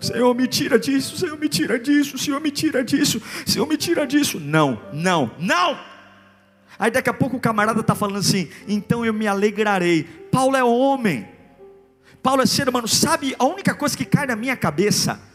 Senhor, 0.02 0.34
me 0.34 0.48
tira 0.48 0.80
disso, 0.80 1.18
Senhor, 1.18 1.38
me 1.38 1.50
tira 1.50 1.78
disso, 1.78 2.18
Senhor, 2.18 2.40
me 2.40 2.52
tira 2.52 2.82
disso, 2.82 3.22
Senhor, 3.46 3.68
me 3.68 3.76
tira 3.76 4.08
disso. 4.08 4.40
Não, 4.40 4.80
não, 4.94 5.30
não. 5.38 5.78
Aí 6.80 6.90
daqui 6.90 7.10
a 7.10 7.14
pouco 7.14 7.36
o 7.36 7.40
camarada 7.40 7.82
está 7.82 7.94
falando 7.94 8.20
assim: 8.20 8.50
então 8.68 9.06
eu 9.06 9.14
me 9.14 9.28
alegrarei. 9.28 10.04
Paulo 10.32 10.56
é 10.56 10.64
homem, 10.64 11.28
Paulo 12.24 12.42
é 12.42 12.46
ser 12.46 12.70
humano. 12.70 12.88
Sabe 12.88 13.36
a 13.38 13.44
única 13.44 13.76
coisa 13.76 13.96
que 13.96 14.06
cai 14.06 14.26
na 14.26 14.36
minha 14.36 14.56
cabeça? 14.56 15.30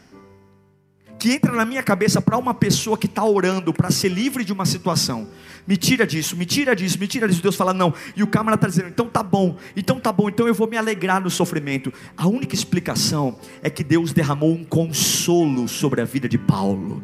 que 1.24 1.32
entra 1.32 1.52
na 1.52 1.64
minha 1.64 1.82
cabeça 1.82 2.20
para 2.20 2.36
uma 2.36 2.52
pessoa 2.52 2.98
que 2.98 3.06
está 3.06 3.24
orando 3.24 3.72
para 3.72 3.90
ser 3.90 4.10
livre 4.10 4.44
de 4.44 4.52
uma 4.52 4.66
situação. 4.66 5.26
Me 5.66 5.74
tira 5.74 6.06
disso, 6.06 6.36
me 6.36 6.44
tira 6.44 6.76
disso, 6.76 6.98
me 6.98 7.06
tira 7.06 7.26
disso. 7.26 7.40
Deus 7.40 7.56
fala, 7.56 7.72
não. 7.72 7.94
E 8.14 8.22
o 8.22 8.26
câmara 8.26 8.56
está 8.56 8.66
dizendo, 8.66 8.88
então 8.88 9.08
tá 9.08 9.22
bom, 9.22 9.56
então 9.74 9.98
tá 9.98 10.12
bom, 10.12 10.28
então 10.28 10.46
eu 10.46 10.52
vou 10.52 10.68
me 10.68 10.76
alegrar 10.76 11.22
no 11.22 11.30
sofrimento. 11.30 11.90
A 12.14 12.26
única 12.26 12.54
explicação 12.54 13.38
é 13.62 13.70
que 13.70 13.82
Deus 13.82 14.12
derramou 14.12 14.52
um 14.52 14.64
consolo 14.64 15.66
sobre 15.66 16.02
a 16.02 16.04
vida 16.04 16.28
de 16.28 16.36
Paulo. 16.36 17.02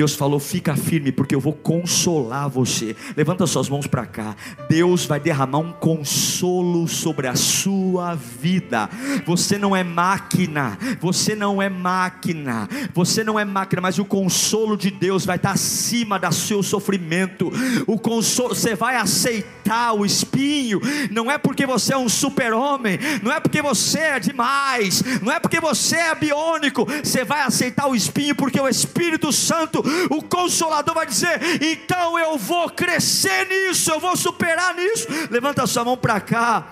Deus 0.00 0.14
falou: 0.14 0.40
fica 0.40 0.74
firme, 0.74 1.12
porque 1.12 1.34
eu 1.34 1.40
vou 1.40 1.52
consolar 1.52 2.48
você. 2.48 2.96
Levanta 3.14 3.46
suas 3.46 3.68
mãos 3.68 3.86
para 3.86 4.06
cá. 4.06 4.34
Deus 4.66 5.04
vai 5.04 5.20
derramar 5.20 5.58
um 5.58 5.72
consolo 5.72 6.88
sobre 6.88 7.26
a 7.26 7.34
sua 7.34 8.14
vida. 8.14 8.88
Você 9.26 9.58
não 9.58 9.76
é 9.76 9.84
máquina, 9.84 10.78
você 10.98 11.36
não 11.36 11.60
é 11.60 11.68
máquina, 11.68 12.66
você 12.94 13.22
não 13.22 13.38
é 13.38 13.44
máquina, 13.44 13.82
mas 13.82 13.98
o 13.98 14.04
consolo 14.06 14.74
de 14.74 14.90
Deus 14.90 15.26
vai 15.26 15.36
estar 15.36 15.50
acima 15.50 16.18
do 16.18 16.32
seu 16.32 16.62
sofrimento. 16.62 17.52
O 17.86 17.98
consolo, 17.98 18.54
você 18.54 18.74
vai 18.74 18.96
aceitar 18.96 19.92
o 19.92 20.06
espinho, 20.06 20.80
não 21.10 21.30
é 21.30 21.36
porque 21.36 21.66
você 21.66 21.92
é 21.92 21.98
um 21.98 22.08
super-homem, 22.08 22.98
não 23.22 23.30
é 23.30 23.38
porque 23.38 23.60
você 23.60 23.98
é 23.98 24.18
demais, 24.18 25.02
não 25.20 25.30
é 25.30 25.38
porque 25.38 25.60
você 25.60 25.96
é 25.96 26.14
biônico, 26.14 26.86
você 26.86 27.22
vai 27.22 27.42
aceitar 27.42 27.86
o 27.86 27.94
espinho, 27.94 28.34
porque 28.34 28.58
o 28.58 28.66
Espírito 28.66 29.30
Santo 29.30 29.89
o 30.10 30.22
consolador 30.22 30.94
vai 30.94 31.06
dizer: 31.06 31.40
então 31.62 32.18
eu 32.18 32.36
vou 32.38 32.70
crescer 32.70 33.46
nisso, 33.48 33.90
eu 33.90 34.00
vou 34.00 34.16
superar 34.16 34.74
nisso. 34.74 35.06
Levanta 35.30 35.66
sua 35.66 35.84
mão 35.84 35.96
para 35.96 36.20
cá. 36.20 36.66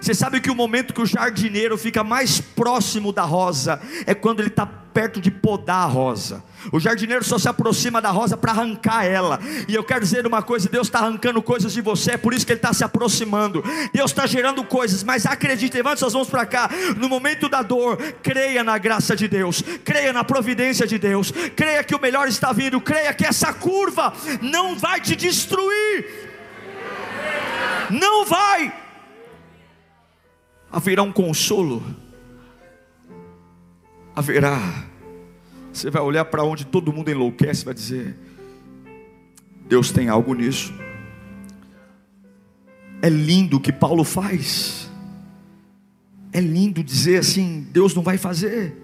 Você 0.00 0.14
sabe 0.14 0.40
que 0.40 0.50
o 0.50 0.54
momento 0.54 0.94
que 0.94 1.02
o 1.02 1.06
jardineiro 1.06 1.76
fica 1.76 2.04
mais 2.04 2.40
próximo 2.40 3.12
da 3.12 3.22
rosa 3.22 3.80
é 4.06 4.14
quando 4.14 4.40
ele 4.40 4.48
está 4.48 4.66
perto 4.96 5.20
de 5.20 5.30
podar 5.30 5.82
a 5.82 5.84
rosa. 5.84 6.42
O 6.72 6.80
jardineiro 6.80 7.22
só 7.22 7.38
se 7.38 7.46
aproxima 7.46 8.00
da 8.00 8.10
rosa 8.10 8.34
para 8.34 8.52
arrancar 8.52 9.04
ela. 9.04 9.38
E 9.68 9.74
eu 9.74 9.84
quero 9.84 10.00
dizer 10.00 10.26
uma 10.26 10.40
coisa: 10.40 10.70
Deus 10.70 10.86
está 10.86 11.00
arrancando 11.00 11.42
coisas 11.42 11.74
de 11.74 11.82
você, 11.82 12.12
é 12.12 12.16
por 12.16 12.32
isso 12.32 12.46
que 12.46 12.52
Ele 12.52 12.58
está 12.58 12.72
se 12.72 12.82
aproximando. 12.82 13.62
Deus 13.92 14.10
está 14.10 14.26
gerando 14.26 14.64
coisas, 14.64 15.04
mas 15.04 15.26
acredite, 15.26 15.76
levante 15.76 16.00
suas 16.00 16.14
mãos 16.14 16.30
para 16.30 16.46
cá. 16.46 16.70
No 16.96 17.10
momento 17.10 17.46
da 17.46 17.60
dor, 17.60 17.98
creia 18.22 18.64
na 18.64 18.78
graça 18.78 19.14
de 19.14 19.28
Deus, 19.28 19.62
creia 19.84 20.14
na 20.14 20.24
providência 20.24 20.86
de 20.86 20.98
Deus, 20.98 21.30
creia 21.54 21.84
que 21.84 21.94
o 21.94 22.00
melhor 22.00 22.26
está 22.26 22.50
vindo, 22.52 22.80
creia 22.80 23.12
que 23.12 23.26
essa 23.26 23.52
curva 23.52 24.14
não 24.40 24.78
vai 24.78 24.98
te 24.98 25.14
destruir. 25.14 26.06
Não 27.90 28.24
vai. 28.24 28.85
Haverá 30.76 31.02
um 31.02 31.10
consolo. 31.10 31.82
Haverá 34.14 34.86
você 35.76 35.90
vai 35.90 36.00
olhar 36.00 36.24
para 36.24 36.42
onde 36.42 36.64
todo 36.64 36.90
mundo 36.90 37.10
enlouquece 37.10 37.60
e 37.60 37.64
vai 37.66 37.74
dizer: 37.74 38.16
Deus 39.68 39.90
tem 39.90 40.08
algo 40.08 40.32
nisso. 40.32 40.72
É 43.02 43.10
lindo 43.10 43.58
o 43.58 43.60
que 43.60 43.70
Paulo 43.70 44.02
faz. 44.02 44.90
É 46.32 46.40
lindo 46.40 46.82
dizer 46.82 47.18
assim: 47.18 47.66
Deus 47.70 47.94
não 47.94 48.02
vai 48.02 48.16
fazer. 48.16 48.74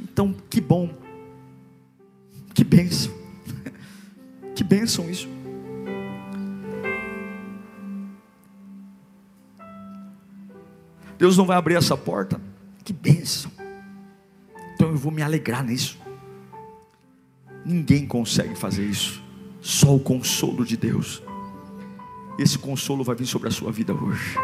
Então, 0.00 0.34
que 0.48 0.62
bom. 0.62 0.90
Que 2.54 2.64
bênção. 2.64 3.12
Que 4.54 4.64
bênção 4.64 5.08
isso. 5.08 5.26
Deus 11.20 11.36
não 11.36 11.44
vai 11.44 11.58
abrir 11.58 11.74
essa 11.74 11.98
porta. 11.98 12.40
Que 12.82 12.94
bênção. 12.94 13.50
Então 14.74 14.88
eu 14.88 14.96
vou 14.96 15.12
me 15.12 15.20
alegrar 15.20 15.62
nisso. 15.62 15.98
Ninguém 17.62 18.06
consegue 18.06 18.54
fazer 18.54 18.86
isso, 18.86 19.22
só 19.60 19.94
o 19.94 20.00
consolo 20.00 20.64
de 20.64 20.78
Deus. 20.78 21.22
Esse 22.38 22.58
consolo 22.58 23.04
vai 23.04 23.14
vir 23.14 23.26
sobre 23.26 23.48
a 23.48 23.50
sua 23.50 23.70
vida 23.70 23.92
hoje. 23.92 24.38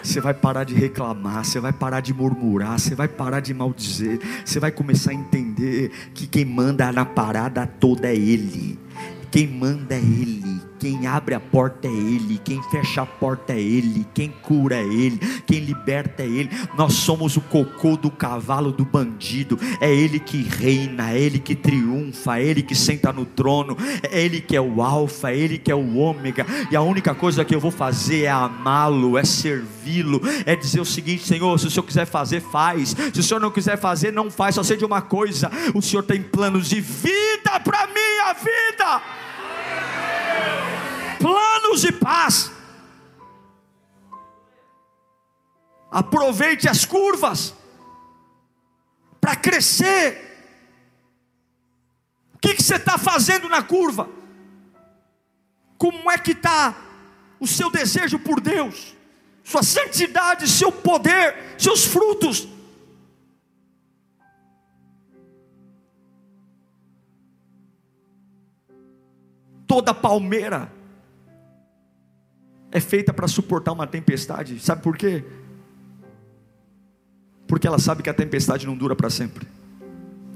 Você 0.00 0.20
vai 0.20 0.32
parar 0.32 0.62
de 0.62 0.74
reclamar, 0.74 1.44
você 1.44 1.58
vai 1.58 1.72
parar 1.72 1.98
de 1.98 2.14
murmurar, 2.14 2.78
você 2.78 2.94
vai 2.94 3.08
parar 3.08 3.40
de 3.40 3.52
maldizer, 3.52 4.20
você 4.44 4.60
vai 4.60 4.70
começar 4.70 5.10
a 5.10 5.14
entender 5.14 5.90
que 6.14 6.28
quem 6.28 6.44
manda 6.44 6.92
na 6.92 7.04
parada 7.04 7.66
toda 7.66 8.06
é 8.06 8.14
Ele. 8.14 8.78
Quem 9.32 9.48
manda 9.48 9.96
é 9.96 9.98
Ele, 9.98 10.60
quem 10.78 11.06
abre 11.06 11.34
a 11.34 11.40
porta 11.40 11.88
é 11.88 11.90
Ele, 11.90 12.40
quem 12.42 12.62
fecha 12.70 13.02
a 13.02 13.06
porta 13.06 13.52
é 13.52 13.60
Ele, 13.60 14.06
quem 14.14 14.30
cura 14.42 14.76
é 14.76 14.84
Ele, 14.84 15.18
quem 15.46 15.60
liberta 15.60 16.22
é 16.22 16.26
Ele. 16.26 16.50
Nós 16.76 16.94
somos 16.94 17.36
o 17.36 17.40
cocô 17.40 17.96
do 17.96 18.10
cavalo 18.10 18.72
do 18.72 18.84
bandido, 18.84 19.58
é 19.80 19.92
Ele 19.92 20.18
que 20.18 20.42
reina, 20.42 21.12
é 21.12 21.18
Ele 21.18 21.38
que 21.38 21.54
triunfa, 21.54 22.38
é 22.38 22.44
Ele 22.44 22.62
que 22.62 22.74
senta 22.74 23.12
no 23.12 23.24
trono, 23.24 23.76
é 24.02 24.20
Ele 24.20 24.40
que 24.40 24.56
é 24.56 24.60
o 24.60 24.82
Alfa, 24.82 25.30
é 25.30 25.36
Ele 25.36 25.58
que 25.58 25.70
é 25.70 25.74
o 25.74 25.96
Ômega, 25.96 26.46
e 26.70 26.76
a 26.76 26.82
única 26.82 27.14
coisa 27.14 27.44
que 27.44 27.54
eu 27.54 27.60
vou 27.60 27.70
fazer 27.70 28.24
é 28.24 28.30
amá-lo, 28.30 29.18
é 29.18 29.24
servi-lo, 29.24 30.20
é 30.44 30.54
dizer 30.54 30.80
o 30.80 30.84
seguinte: 30.84 31.26
Senhor, 31.26 31.58
se 31.58 31.66
o 31.66 31.70
Senhor 31.70 31.84
quiser 31.84 32.06
fazer, 32.06 32.40
faz, 32.40 32.94
se 33.12 33.20
o 33.20 33.22
Senhor 33.22 33.40
não 33.40 33.50
quiser 33.50 33.78
fazer, 33.78 34.12
não 34.12 34.30
faz, 34.30 34.54
só 34.54 34.62
sei 34.62 34.76
de 34.76 34.84
uma 34.84 35.02
coisa: 35.02 35.50
o 35.74 35.82
Senhor 35.82 36.02
tem 36.02 36.22
planos 36.22 36.68
de 36.68 36.80
vida 36.80 37.60
para 37.64 37.86
minha 37.86 38.32
vida 38.34 39.25
planos 41.18 41.80
de 41.80 41.92
paz. 41.92 42.50
Aproveite 45.90 46.68
as 46.68 46.84
curvas 46.84 47.54
para 49.20 49.34
crescer. 49.34 50.22
O 52.34 52.38
que, 52.38 52.54
que 52.54 52.62
você 52.62 52.76
está 52.76 52.98
fazendo 52.98 53.48
na 53.48 53.62
curva? 53.62 54.08
Como 55.78 56.10
é 56.10 56.18
que 56.18 56.32
está 56.32 56.74
o 57.40 57.46
seu 57.46 57.70
desejo 57.70 58.18
por 58.18 58.40
Deus, 58.40 58.94
sua 59.42 59.62
santidade, 59.62 60.48
seu 60.48 60.70
poder, 60.70 61.56
seus 61.58 61.84
frutos? 61.84 62.48
Toda 69.66 69.92
palmeira 69.92 70.75
é 72.70 72.80
feita 72.80 73.12
para 73.12 73.28
suportar 73.28 73.72
uma 73.72 73.86
tempestade. 73.86 74.58
Sabe 74.60 74.82
por 74.82 74.96
quê? 74.96 75.24
Porque 77.46 77.66
ela 77.66 77.78
sabe 77.78 78.02
que 78.02 78.10
a 78.10 78.14
tempestade 78.14 78.66
não 78.66 78.76
dura 78.76 78.96
para 78.96 79.08
sempre. 79.08 79.46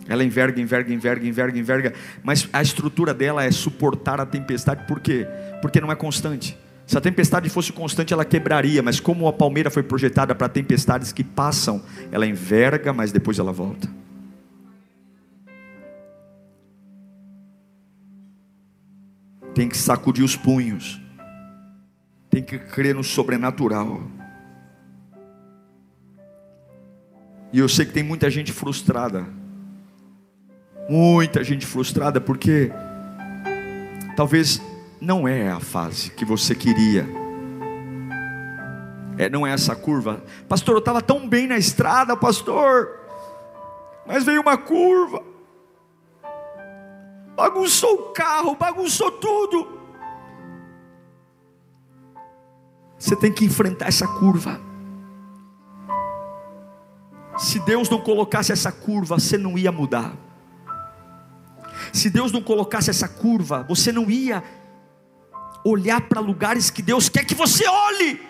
Ela 0.08 0.24
enverga, 0.24 0.60
enverga, 0.60 0.92
enverga, 0.92 1.26
enverga, 1.26 1.58
enverga, 1.58 1.94
mas 2.22 2.48
a 2.52 2.62
estrutura 2.62 3.14
dela 3.14 3.44
é 3.44 3.50
suportar 3.50 4.20
a 4.20 4.26
tempestade. 4.26 4.86
Por 4.86 5.00
quê? 5.00 5.26
Porque 5.60 5.80
não 5.80 5.90
é 5.90 5.94
constante. 5.94 6.58
Se 6.86 6.98
a 6.98 7.00
tempestade 7.00 7.48
fosse 7.48 7.72
constante, 7.72 8.12
ela 8.12 8.24
quebraria, 8.24 8.82
mas 8.82 8.98
como 8.98 9.28
a 9.28 9.32
palmeira 9.32 9.70
foi 9.70 9.82
projetada 9.82 10.34
para 10.34 10.48
tempestades 10.48 11.12
que 11.12 11.22
passam, 11.22 11.80
ela 12.10 12.26
enverga, 12.26 12.92
mas 12.92 13.12
depois 13.12 13.38
ela 13.38 13.52
volta. 13.52 13.88
Tem 19.54 19.68
que 19.68 19.76
sacudir 19.76 20.24
os 20.24 20.34
punhos 20.34 21.00
tem 22.30 22.42
que 22.42 22.58
crer 22.58 22.94
no 22.94 23.02
sobrenatural. 23.02 24.00
E 27.52 27.58
eu 27.58 27.68
sei 27.68 27.84
que 27.84 27.92
tem 27.92 28.04
muita 28.04 28.30
gente 28.30 28.52
frustrada. 28.52 29.26
Muita 30.88 31.42
gente 31.42 31.66
frustrada 31.66 32.20
porque 32.20 32.70
talvez 34.16 34.62
não 35.00 35.26
é 35.26 35.50
a 35.50 35.58
fase 35.58 36.10
que 36.12 36.24
você 36.24 36.54
queria. 36.54 37.06
É, 39.18 39.28
não 39.28 39.44
é 39.44 39.52
essa 39.52 39.74
curva. 39.74 40.22
Pastor, 40.48 40.76
eu 40.76 40.78
estava 40.78 41.02
tão 41.02 41.28
bem 41.28 41.48
na 41.48 41.58
estrada, 41.58 42.16
pastor. 42.16 43.00
Mas 44.06 44.24
veio 44.24 44.40
uma 44.40 44.56
curva. 44.56 45.22
Bagunçou 47.34 47.94
o 47.94 48.12
carro, 48.12 48.54
bagunçou 48.54 49.10
tudo. 49.12 49.79
Você 53.00 53.16
tem 53.16 53.32
que 53.32 53.46
enfrentar 53.46 53.86
essa 53.86 54.06
curva. 54.06 54.60
Se 57.38 57.58
Deus 57.60 57.88
não 57.88 57.98
colocasse 57.98 58.52
essa 58.52 58.70
curva, 58.70 59.18
você 59.18 59.38
não 59.38 59.56
ia 59.56 59.72
mudar. 59.72 60.14
Se 61.94 62.10
Deus 62.10 62.30
não 62.30 62.42
colocasse 62.42 62.90
essa 62.90 63.08
curva, 63.08 63.64
você 63.66 63.90
não 63.90 64.10
ia 64.10 64.44
olhar 65.64 66.02
para 66.02 66.20
lugares 66.20 66.68
que 66.68 66.82
Deus 66.82 67.08
quer 67.08 67.24
que 67.24 67.34
você 67.34 67.66
olhe. 67.66 68.20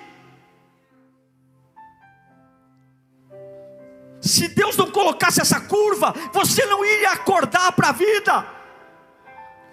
Se 4.21 4.47
Deus 4.47 4.77
não 4.77 4.93
colocasse 4.93 5.41
essa 5.41 5.59
curva, 5.59 6.15
você 6.33 6.65
não 6.67 6.85
ia 6.85 7.11
acordar 7.11 7.73
para 7.73 7.89
a 7.89 7.93
vida. 7.93 8.47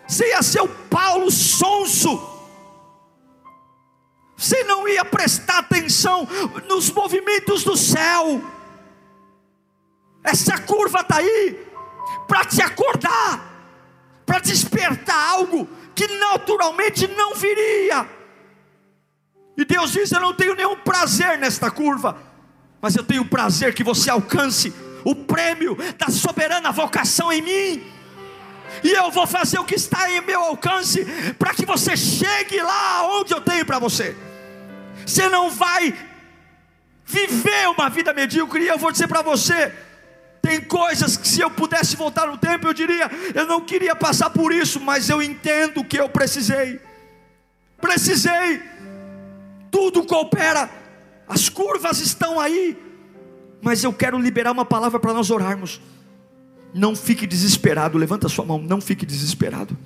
Você 0.07 0.29
ia 0.29 0.41
ser 0.41 0.61
o 0.61 0.67
Paulo 0.67 1.29
sonso 1.29 2.36
você 4.37 4.63
não 4.65 4.87
ia 4.87 5.03
prestar 5.03 5.57
atenção 5.57 6.27
nos 6.69 6.91
movimentos 6.91 7.63
do 7.63 7.75
céu. 7.75 8.39
Essa 10.23 10.59
curva 10.59 11.01
está 11.01 11.17
aí, 11.17 11.65
para 12.27 12.45
te 12.45 12.61
acordar, 12.61 13.41
para 14.23 14.37
despertar 14.37 15.31
algo 15.31 15.67
que 15.95 16.07
naturalmente 16.19 17.07
não 17.07 17.33
viria. 17.33 18.07
E 19.57 19.65
Deus 19.65 19.91
diz: 19.91 20.11
Eu 20.11 20.21
não 20.21 20.35
tenho 20.35 20.53
nenhum 20.53 20.75
prazer 20.75 21.39
nesta 21.39 21.71
curva, 21.71 22.15
mas 22.79 22.95
eu 22.95 23.03
tenho 23.03 23.25
prazer 23.25 23.73
que 23.73 23.83
você 23.83 24.11
alcance 24.11 24.71
o 25.03 25.15
prêmio 25.15 25.75
da 25.97 26.09
soberana 26.09 26.71
vocação 26.71 27.31
em 27.31 27.41
mim. 27.41 27.96
E 28.83 28.91
eu 28.91 29.09
vou 29.11 29.25
fazer 29.25 29.59
o 29.59 29.65
que 29.65 29.75
está 29.75 30.11
em 30.11 30.21
meu 30.21 30.41
alcance 30.41 31.05
para 31.37 31.53
que 31.53 31.65
você 31.65 31.95
chegue 31.95 32.61
lá 32.61 33.07
onde 33.19 33.33
eu 33.33 33.41
tenho 33.41 33.65
para 33.65 33.79
você. 33.79 34.15
Você 35.05 35.29
não 35.29 35.49
vai 35.49 35.93
viver 37.05 37.69
uma 37.69 37.89
vida 37.89 38.13
medíocre, 38.13 38.63
e 38.63 38.67
eu 38.67 38.77
vou 38.77 38.91
dizer 38.91 39.07
para 39.07 39.21
você, 39.21 39.73
tem 40.41 40.61
coisas 40.61 41.15
que 41.15 41.27
se 41.27 41.41
eu 41.41 41.49
pudesse 41.49 41.95
voltar 41.95 42.27
no 42.27 42.37
tempo, 42.37 42.67
eu 42.67 42.73
diria, 42.73 43.09
eu 43.33 43.45
não 43.45 43.61
queria 43.61 43.95
passar 43.95 44.29
por 44.29 44.53
isso, 44.53 44.79
mas 44.79 45.09
eu 45.09 45.21
entendo 45.21 45.83
que 45.83 45.99
eu 45.99 46.09
precisei. 46.09 46.79
Precisei. 47.79 48.61
Tudo 49.71 50.03
coopera. 50.03 50.69
As 51.27 51.49
curvas 51.49 51.99
estão 51.99 52.39
aí. 52.39 52.77
Mas 53.61 53.83
eu 53.83 53.93
quero 53.93 54.19
liberar 54.19 54.51
uma 54.51 54.65
palavra 54.65 54.99
para 54.99 55.13
nós 55.13 55.29
orarmos. 55.29 55.81
Não 56.73 56.95
fique 56.95 57.25
desesperado, 57.25 57.97
levanta 57.97 58.29
sua 58.29 58.45
mão, 58.45 58.61
não 58.61 58.79
fique 58.81 59.05
desesperado. 59.05 59.77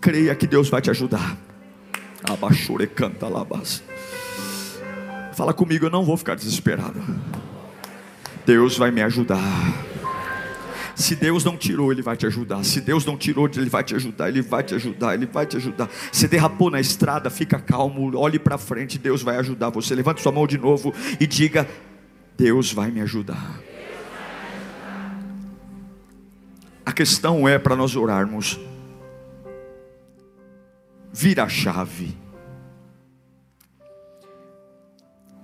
Creia 0.00 0.34
que 0.34 0.46
Deus 0.46 0.68
vai 0.68 0.80
te 0.80 0.90
ajudar. 0.90 1.36
Abaixure 2.22 2.86
canta 2.86 3.28
labas. 3.28 3.82
Fala 5.34 5.52
comigo, 5.52 5.86
eu 5.86 5.90
não 5.90 6.04
vou 6.04 6.16
ficar 6.16 6.34
desesperado. 6.34 7.02
Deus 8.46 8.78
vai 8.78 8.90
me 8.90 9.02
ajudar. 9.02 9.42
Se 10.94 11.14
Deus 11.14 11.44
não 11.44 11.58
tirou, 11.58 11.92
Ele 11.92 12.00
vai 12.00 12.16
te 12.16 12.26
ajudar. 12.26 12.64
Se 12.64 12.80
Deus 12.80 13.04
não 13.04 13.18
tirou, 13.18 13.46
Ele 13.54 13.68
vai 13.68 13.84
te 13.84 13.94
ajudar. 13.94 14.28
Ele 14.28 14.40
vai 14.40 14.62
te 14.62 14.74
ajudar. 14.74 15.14
Ele 15.14 15.26
vai 15.26 15.44
te 15.44 15.56
ajudar. 15.58 15.90
Se 16.10 16.26
derrapou 16.26 16.70
na 16.70 16.80
estrada, 16.80 17.28
fica 17.28 17.60
calmo. 17.60 18.16
Olhe 18.16 18.38
para 18.38 18.56
frente. 18.56 18.98
Deus 18.98 19.22
vai 19.22 19.36
ajudar 19.36 19.68
você. 19.68 19.94
Levante 19.94 20.22
sua 20.22 20.32
mão 20.32 20.46
de 20.46 20.56
novo 20.56 20.94
e 21.20 21.26
diga: 21.26 21.68
Deus 22.38 22.72
vai 22.72 22.90
me 22.90 23.02
ajudar. 23.02 23.60
Questão 26.96 27.46
é 27.46 27.58
para 27.58 27.76
nós 27.76 27.94
orarmos. 27.94 28.58
Vira 31.12 31.44
a 31.44 31.48
chave. 31.48 32.16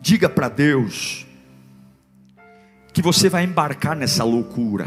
Diga 0.01 0.31
para 0.31 0.49
Deus 0.49 1.27
que 2.93 3.03
você 3.03 3.29
vai 3.29 3.45
embarcar 3.45 3.95
nessa 3.95 4.25
loucura. 4.25 4.87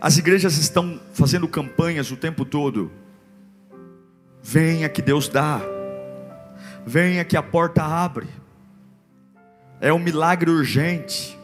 As 0.00 0.18
igrejas 0.18 0.58
estão 0.58 1.00
fazendo 1.14 1.46
campanhas 1.46 2.10
o 2.10 2.16
tempo 2.16 2.44
todo. 2.44 2.90
Venha 4.42 4.88
que 4.88 5.00
Deus 5.00 5.28
dá. 5.28 5.60
Venha 6.84 7.24
que 7.24 7.36
a 7.36 7.42
porta 7.42 7.84
abre. 7.84 8.26
É 9.80 9.92
um 9.92 9.98
milagre 10.00 10.50
urgente. 10.50 11.38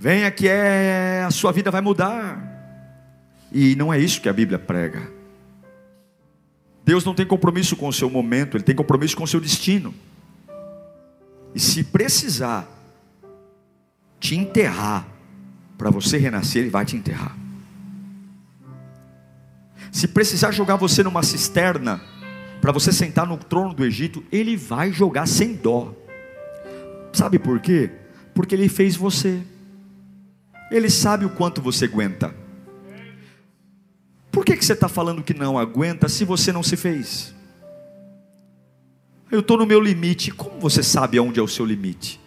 Venha 0.00 0.30
que 0.30 0.48
é, 0.48 1.22
a 1.26 1.30
sua 1.30 1.52
vida 1.52 1.70
vai 1.70 1.82
mudar. 1.82 2.40
E 3.52 3.76
não 3.76 3.92
é 3.92 3.98
isso 3.98 4.18
que 4.22 4.30
a 4.30 4.32
Bíblia 4.32 4.58
prega. 4.58 5.12
Deus 6.82 7.04
não 7.04 7.14
tem 7.14 7.26
compromisso 7.26 7.76
com 7.76 7.86
o 7.86 7.92
seu 7.92 8.08
momento, 8.08 8.56
Ele 8.56 8.64
tem 8.64 8.74
compromisso 8.74 9.14
com 9.14 9.24
o 9.24 9.28
seu 9.28 9.38
destino. 9.38 9.94
E 11.54 11.60
se 11.60 11.84
precisar 11.84 12.66
te 14.18 14.34
enterrar, 14.34 15.06
para 15.76 15.90
você 15.90 16.16
renascer, 16.16 16.62
Ele 16.62 16.70
vai 16.70 16.86
te 16.86 16.96
enterrar. 16.96 17.36
Se 19.92 20.08
precisar 20.08 20.50
jogar 20.50 20.76
você 20.76 21.02
numa 21.02 21.22
cisterna, 21.22 22.00
para 22.62 22.72
você 22.72 22.90
sentar 22.90 23.26
no 23.26 23.36
trono 23.36 23.74
do 23.74 23.84
Egito, 23.84 24.24
Ele 24.32 24.56
vai 24.56 24.92
jogar 24.92 25.26
sem 25.26 25.56
dó. 25.56 25.94
Sabe 27.12 27.38
por 27.38 27.60
quê? 27.60 27.90
Porque 28.32 28.54
Ele 28.54 28.70
fez 28.70 28.96
você. 28.96 29.42
Ele 30.70 30.88
sabe 30.88 31.24
o 31.24 31.30
quanto 31.30 31.60
você 31.60 31.86
aguenta. 31.86 32.34
Por 34.30 34.44
que, 34.44 34.56
que 34.56 34.64
você 34.64 34.72
está 34.72 34.88
falando 34.88 35.22
que 35.22 35.34
não 35.34 35.58
aguenta 35.58 36.08
se 36.08 36.24
você 36.24 36.52
não 36.52 36.62
se 36.62 36.76
fez? 36.76 37.34
Eu 39.30 39.40
estou 39.40 39.56
no 39.56 39.66
meu 39.66 39.80
limite. 39.80 40.30
Como 40.30 40.60
você 40.60 40.82
sabe 40.82 41.18
aonde 41.18 41.40
é 41.40 41.42
o 41.42 41.48
seu 41.48 41.64
limite? 41.64 42.20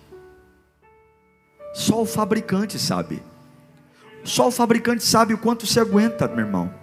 Só 1.73 2.01
o 2.01 2.06
fabricante 2.06 2.77
sabe. 2.77 3.21
Só 4.23 4.47
o 4.47 4.51
fabricante 4.51 5.03
sabe 5.03 5.34
o 5.34 5.38
quanto 5.38 5.65
você 5.65 5.79
aguenta, 5.79 6.27
meu 6.27 6.45
irmão. 6.45 6.73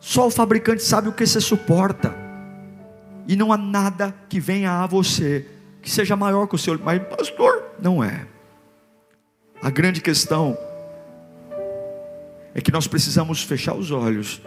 Só 0.00 0.26
o 0.26 0.30
fabricante 0.30 0.82
sabe 0.82 1.08
o 1.08 1.12
que 1.12 1.26
você 1.26 1.40
suporta. 1.40 2.14
E 3.28 3.36
não 3.36 3.52
há 3.52 3.56
nada 3.56 4.14
que 4.28 4.40
venha 4.40 4.82
a 4.82 4.86
você 4.86 5.46
que 5.82 5.90
seja 5.90 6.16
maior 6.16 6.46
que 6.46 6.54
o 6.54 6.58
seu. 6.58 6.78
Mas, 6.78 7.02
pastor, 7.02 7.64
não 7.80 8.02
é. 8.02 8.26
A 9.62 9.68
grande 9.68 10.00
questão 10.00 10.56
é 12.54 12.62
que 12.62 12.72
nós 12.72 12.86
precisamos 12.86 13.42
fechar 13.42 13.74
os 13.74 13.90
olhos 13.90 14.40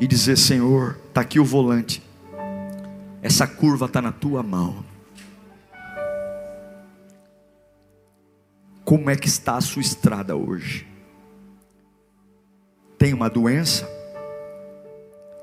e 0.00 0.08
dizer: 0.08 0.36
Senhor, 0.36 0.98
está 1.06 1.20
aqui 1.20 1.38
o 1.38 1.44
volante, 1.44 2.02
essa 3.22 3.46
curva 3.46 3.86
está 3.86 4.02
na 4.02 4.10
tua 4.10 4.42
mão. 4.42 4.84
Como 8.84 9.08
é 9.08 9.14
que 9.14 9.28
está 9.28 9.56
a 9.56 9.60
sua 9.60 9.82
estrada 9.82 10.34
hoje? 10.34 10.84
Tem 12.98 13.14
uma 13.14 13.30
doença? 13.30 13.88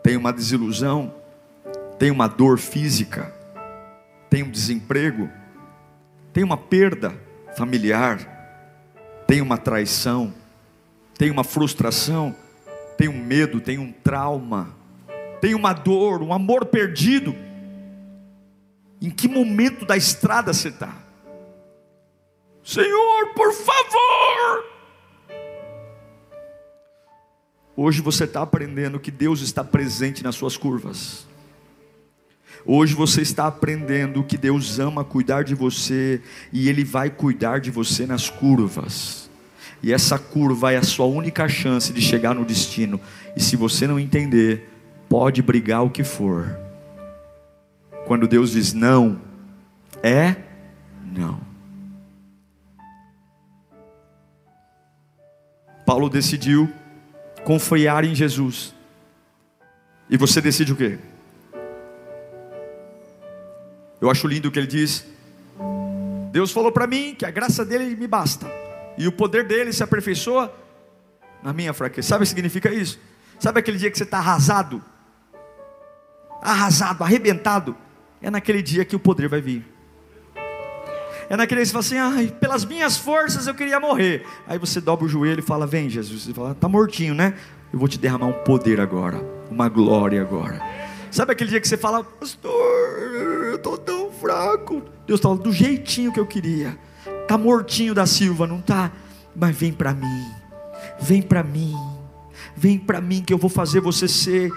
Tem 0.04 0.18
uma 0.18 0.34
desilusão? 0.34 1.14
Tem 1.98 2.12
uma 2.12 2.28
dor 2.28 2.60
física? 2.60 3.34
Tem 4.30 4.44
um 4.44 4.52
desemprego? 4.52 5.30
Tem 6.34 6.44
uma 6.44 6.58
perda 6.58 7.27
familiar? 7.58 8.36
Tem 9.28 9.42
uma 9.42 9.58
traição? 9.58 10.34
tem 11.18 11.32
uma 11.32 11.44
frustração, 11.44 12.36
tem 12.96 13.08
um 13.08 13.24
medo, 13.24 13.60
tem 13.60 13.80
um 13.80 13.92
trauma, 13.92 14.76
tem 15.42 15.56
uma 15.56 15.74
dor, 15.74 16.22
um 16.22 16.32
amor 16.32 16.66
perdido. 16.66 17.36
Em 19.02 19.10
que 19.10 19.28
momento 19.28 19.86
da 19.86 19.98
estrada 19.98 20.54
você 20.54 20.70
está? 20.70 20.96
Senhor, 22.64 23.34
por 23.34 23.52
favor. 23.54 24.66
Hoje 27.76 28.02
você 28.02 28.24
está 28.24 28.42
aprendendo 28.42 29.00
que 29.00 29.12
Deus 29.12 29.42
está 29.42 29.64
presente 29.64 30.24
nas 30.24 30.36
suas 30.36 30.58
curvas. 30.58 31.28
Hoje 32.70 32.94
você 32.94 33.22
está 33.22 33.48
aprendendo 33.48 34.22
que 34.26 34.38
Deus 34.38 34.78
ama 34.78 35.02
cuidar 35.02 35.42
de 35.42 35.56
você 35.56 36.22
e 36.52 36.68
Ele 36.68 36.84
vai 36.84 37.10
cuidar 37.10 37.62
de 37.62 37.72
você 37.72 38.06
nas 38.06 38.30
curvas. 38.30 39.30
E 39.82 39.94
essa 39.94 40.20
curva 40.20 40.74
é 40.74 40.76
a 40.76 40.84
sua 40.84 41.06
única 41.06 41.48
chance 41.48 41.94
de 41.94 42.02
chegar 42.02 42.36
no 42.36 42.44
destino. 42.44 43.00
E 43.38 43.42
se 43.42 43.56
você 43.56 43.88
não 43.88 43.98
entender, 43.98 44.70
pode 45.08 45.42
brigar 45.42 45.86
o 45.86 45.90
que 45.90 46.04
for. 46.04 46.60
Quando 48.06 48.28
Deus 48.28 48.52
diz 48.52 48.74
não, 48.74 49.22
é 50.04 50.36
não. 51.06 51.40
Paulo 55.86 56.10
decidiu 56.10 56.70
confiar 57.46 58.04
em 58.04 58.14
Jesus. 58.14 58.76
E 60.10 60.18
você 60.18 60.42
decide 60.42 60.74
o 60.74 60.76
quê? 60.76 61.00
Eu 64.00 64.10
acho 64.10 64.28
lindo 64.28 64.50
o 64.50 64.52
que 64.52 64.60
ele 64.60 64.68
diz. 64.68 65.06
Deus 66.32 66.52
falou 66.52 66.72
para 66.72 66.86
mim 66.86 67.16
que 67.18 67.26
a 67.26 67.32
graça 67.32 67.66
dele 67.66 67.96
me 67.96 68.08
basta 68.08 68.46
e 68.98 69.08
o 69.08 69.12
poder 69.12 69.46
dele 69.46 69.74
se 69.74 69.84
aperfeiçoa 69.84 70.54
na 71.42 71.54
minha 71.54 71.74
fraqueza. 71.74 72.08
Sabe 72.08 72.24
o 72.24 72.24
que 72.24 72.30
significa 72.30 72.72
isso? 72.72 73.00
Sabe 73.40 73.60
aquele 73.60 73.78
dia 73.78 73.90
que 73.90 73.98
você 73.98 74.04
está 74.04 74.18
arrasado? 74.18 74.84
Arrasado, 76.42 77.04
arrebentado. 77.04 77.76
É 78.22 78.30
naquele 78.30 78.62
dia 78.62 78.84
que 78.86 78.96
o 78.96 79.00
poder 79.00 79.28
vai 79.28 79.42
vir. 79.42 79.66
É 81.30 81.36
naquele 81.36 81.62
dia 81.62 81.74
que 81.74 81.80
você 81.80 81.96
fala 81.96 82.08
assim, 82.08 82.20
ai, 82.20 82.28
pelas 82.40 82.66
minhas 82.66 82.98
forças 82.98 83.48
eu 83.48 83.54
queria 83.54 83.80
morrer. 83.80 84.26
Aí 84.48 84.58
você 84.58 84.80
dobra 84.80 85.06
o 85.06 85.10
joelho 85.10 85.40
e 85.40 85.44
fala, 85.44 85.68
vem 85.68 85.90
Jesus. 85.90 86.24
Você 86.24 86.34
fala, 86.34 86.52
está 86.52 86.68
mortinho, 86.70 87.14
né? 87.14 87.34
Eu 87.72 87.80
vou 87.80 87.88
te 87.88 87.98
derramar 87.98 88.28
um 88.28 88.44
poder 88.44 88.80
agora, 88.80 89.22
uma 89.52 89.68
glória 89.68 90.22
agora. 90.22 90.62
Sabe 91.12 91.34
aquele 91.34 91.50
dia 91.50 91.60
que 91.60 91.68
você 91.68 91.78
fala, 91.78 92.04
pastor, 92.04 92.67
estou 93.68 93.78
tão 93.78 94.12
fraco. 94.12 94.82
Deus 95.06 95.20
fala, 95.20 95.38
do 95.38 95.52
jeitinho 95.52 96.12
que 96.12 96.20
eu 96.20 96.26
queria. 96.26 96.78
Tá 97.28 97.38
mortinho 97.38 97.94
da 97.94 98.06
Silva, 98.06 98.48
não 98.48 98.62
tá? 98.62 98.92
Mas 99.36 99.56
vem 99.56 99.74
para 99.74 99.94
mim. 99.94 100.32
Vem 101.00 101.22
para 101.22 101.44
mim. 101.44 101.76
Vem 102.56 102.80
para 102.80 103.02
mim 103.02 103.22
que 103.22 103.34
eu 103.34 103.38
vou 103.38 103.50
fazer 103.50 103.82
você 103.82 104.08
ser 104.08 104.52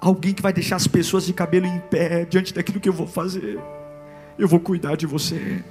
alguém 0.00 0.34
que 0.34 0.42
vai 0.42 0.52
deixar 0.52 0.76
as 0.76 0.86
pessoas 0.86 1.24
de 1.24 1.32
cabelo 1.32 1.66
em 1.66 1.78
pé 1.80 2.24
diante 2.24 2.52
daquilo 2.52 2.80
que 2.80 2.88
eu 2.88 2.92
vou 2.92 3.06
fazer. 3.06 3.58
Eu 4.38 4.46
vou 4.46 4.60
cuidar 4.60 4.96
de 4.96 5.06
você. 5.06 5.64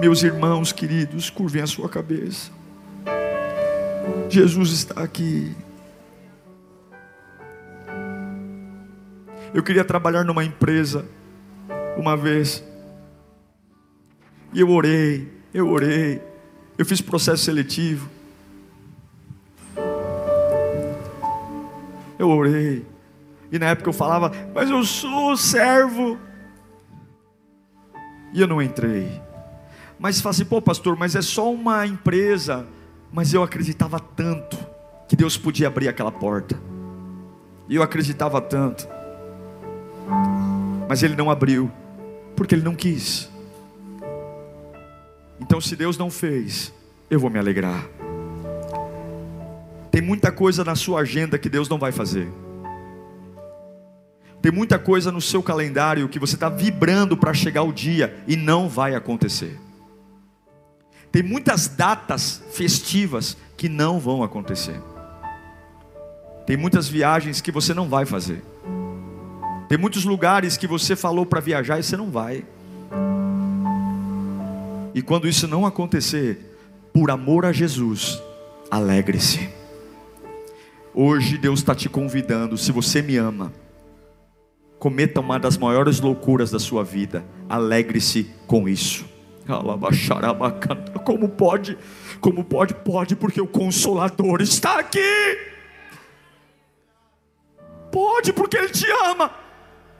Meus 0.00 0.22
irmãos 0.22 0.72
queridos, 0.72 1.30
curvem 1.30 1.62
a 1.62 1.66
sua 1.66 1.88
cabeça. 1.88 2.50
Jesus 4.28 4.70
está 4.70 5.02
aqui. 5.02 5.54
Eu 9.52 9.62
queria 9.62 9.84
trabalhar 9.84 10.24
numa 10.24 10.44
empresa 10.44 11.04
uma 11.96 12.16
vez. 12.16 12.62
E 14.52 14.60
eu 14.60 14.70
orei, 14.70 15.32
eu 15.52 15.68
orei. 15.68 16.22
Eu 16.76 16.84
fiz 16.84 17.00
processo 17.00 17.44
seletivo. 17.44 18.08
Eu 22.18 22.28
orei. 22.28 22.84
E 23.50 23.58
na 23.58 23.66
época 23.66 23.88
eu 23.88 23.92
falava, 23.92 24.32
mas 24.54 24.70
eu 24.70 24.82
sou 24.84 25.36
servo. 25.36 26.18
E 28.32 28.40
eu 28.40 28.46
não 28.46 28.62
entrei. 28.62 29.20
Mas 29.98 30.20
fala 30.20 30.30
assim, 30.30 30.44
pô 30.44 30.60
pastor, 30.60 30.96
mas 30.96 31.14
é 31.14 31.22
só 31.22 31.52
uma 31.52 31.86
empresa. 31.86 32.66
Mas 33.12 33.34
eu 33.34 33.42
acreditava 33.42 34.00
tanto 34.00 34.56
que 35.06 35.14
Deus 35.14 35.36
podia 35.36 35.66
abrir 35.66 35.88
aquela 35.88 36.10
porta. 36.10 36.58
E 37.68 37.76
eu 37.76 37.82
acreditava 37.82 38.40
tanto. 38.40 38.88
Mas 40.88 41.02
Ele 41.02 41.14
não 41.14 41.30
abriu, 41.30 41.70
porque 42.36 42.54
Ele 42.54 42.62
não 42.62 42.74
quis. 42.74 43.30
Então, 45.40 45.60
se 45.60 45.74
Deus 45.74 45.98
não 45.98 46.10
fez, 46.10 46.72
eu 47.10 47.18
vou 47.18 47.30
me 47.30 47.38
alegrar. 47.38 47.86
Tem 49.90 50.00
muita 50.00 50.32
coisa 50.32 50.64
na 50.64 50.74
sua 50.74 51.00
agenda 51.00 51.38
que 51.38 51.48
Deus 51.48 51.68
não 51.68 51.78
vai 51.78 51.92
fazer. 51.92 52.28
Tem 54.40 54.50
muita 54.50 54.78
coisa 54.78 55.12
no 55.12 55.20
seu 55.20 55.42
calendário 55.42 56.08
que 56.08 56.18
você 56.18 56.34
está 56.34 56.48
vibrando 56.48 57.16
para 57.16 57.34
chegar 57.34 57.62
o 57.62 57.72
dia 57.72 58.16
e 58.26 58.34
não 58.34 58.68
vai 58.68 58.94
acontecer. 58.94 59.58
Tem 61.12 61.22
muitas 61.22 61.68
datas 61.68 62.42
festivas 62.52 63.36
que 63.56 63.68
não 63.68 64.00
vão 64.00 64.22
acontecer. 64.22 64.80
Tem 66.46 66.56
muitas 66.56 66.88
viagens 66.88 67.40
que 67.40 67.52
você 67.52 67.74
não 67.74 67.88
vai 67.88 68.06
fazer. 68.06 68.42
Tem 69.72 69.78
muitos 69.78 70.04
lugares 70.04 70.58
que 70.58 70.66
você 70.66 70.94
falou 70.94 71.24
para 71.24 71.40
viajar 71.40 71.78
e 71.78 71.82
você 71.82 71.96
não 71.96 72.10
vai. 72.10 72.44
E 74.94 75.00
quando 75.00 75.26
isso 75.26 75.48
não 75.48 75.64
acontecer, 75.64 76.58
por 76.92 77.10
amor 77.10 77.46
a 77.46 77.52
Jesus, 77.52 78.22
alegre-se. 78.70 79.48
Hoje 80.92 81.38
Deus 81.38 81.60
está 81.60 81.74
te 81.74 81.88
convidando, 81.88 82.58
se 82.58 82.70
você 82.70 83.00
me 83.00 83.16
ama, 83.16 83.50
cometa 84.78 85.20
uma 85.20 85.40
das 85.40 85.56
maiores 85.56 86.00
loucuras 86.00 86.50
da 86.50 86.58
sua 86.58 86.84
vida, 86.84 87.24
alegre-se 87.48 88.30
com 88.46 88.68
isso. 88.68 89.06
Como 91.02 91.30
pode? 91.30 91.78
Como 92.20 92.44
pode? 92.44 92.74
Pode, 92.74 93.16
porque 93.16 93.40
o 93.40 93.46
Consolador 93.46 94.42
está 94.42 94.78
aqui. 94.78 95.00
Pode, 97.90 98.34
porque 98.34 98.58
Ele 98.58 98.68
te 98.68 98.84
ama. 99.06 99.40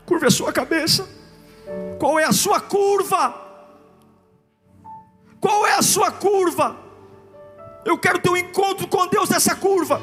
Curva 0.06 0.26
a 0.26 0.30
sua 0.30 0.52
cabeça. 0.52 1.08
Qual 1.98 2.18
é 2.18 2.24
a 2.24 2.32
sua 2.32 2.60
curva? 2.60 3.34
Qual 5.40 5.66
é 5.66 5.74
a 5.74 5.82
sua 5.82 6.10
curva? 6.10 6.76
Eu 7.84 7.98
quero 7.98 8.18
ter 8.18 8.30
um 8.30 8.36
encontro 8.36 8.86
com 8.86 9.06
Deus 9.08 9.28
nessa 9.28 9.54
curva. 9.54 10.00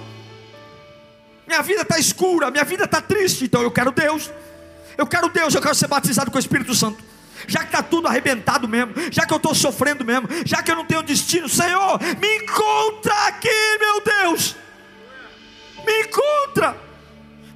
Minha 1.47 1.61
vida 1.61 1.81
está 1.81 1.97
escura, 1.97 2.51
minha 2.51 2.63
vida 2.63 2.83
está 2.83 3.01
triste, 3.01 3.45
então 3.45 3.61
eu 3.61 3.71
quero 3.71 3.91
Deus. 3.91 4.29
Eu 4.97 5.07
quero 5.07 5.29
Deus, 5.29 5.55
eu 5.55 5.61
quero 5.61 5.75
ser 5.75 5.87
batizado 5.87 6.29
com 6.29 6.37
o 6.37 6.39
Espírito 6.39 6.73
Santo 6.75 7.09
já 7.47 7.59
que 7.59 7.67
está 7.67 7.81
tudo 7.81 8.07
arrebentado 8.07 8.67
mesmo, 8.67 8.93
já 9.11 9.25
que 9.25 9.33
eu 9.33 9.37
estou 9.37 9.55
sofrendo 9.55 10.03
mesmo, 10.03 10.27
já 10.45 10.61
que 10.61 10.71
eu 10.71 10.75
não 10.75 10.85
tenho 10.85 11.01
destino, 11.03 11.47
Senhor, 11.47 11.99
me 12.19 12.37
encontra 12.37 13.13
aqui, 13.27 13.77
meu 13.79 14.01
Deus, 14.01 14.55
me 15.85 16.01
encontra 16.01 16.88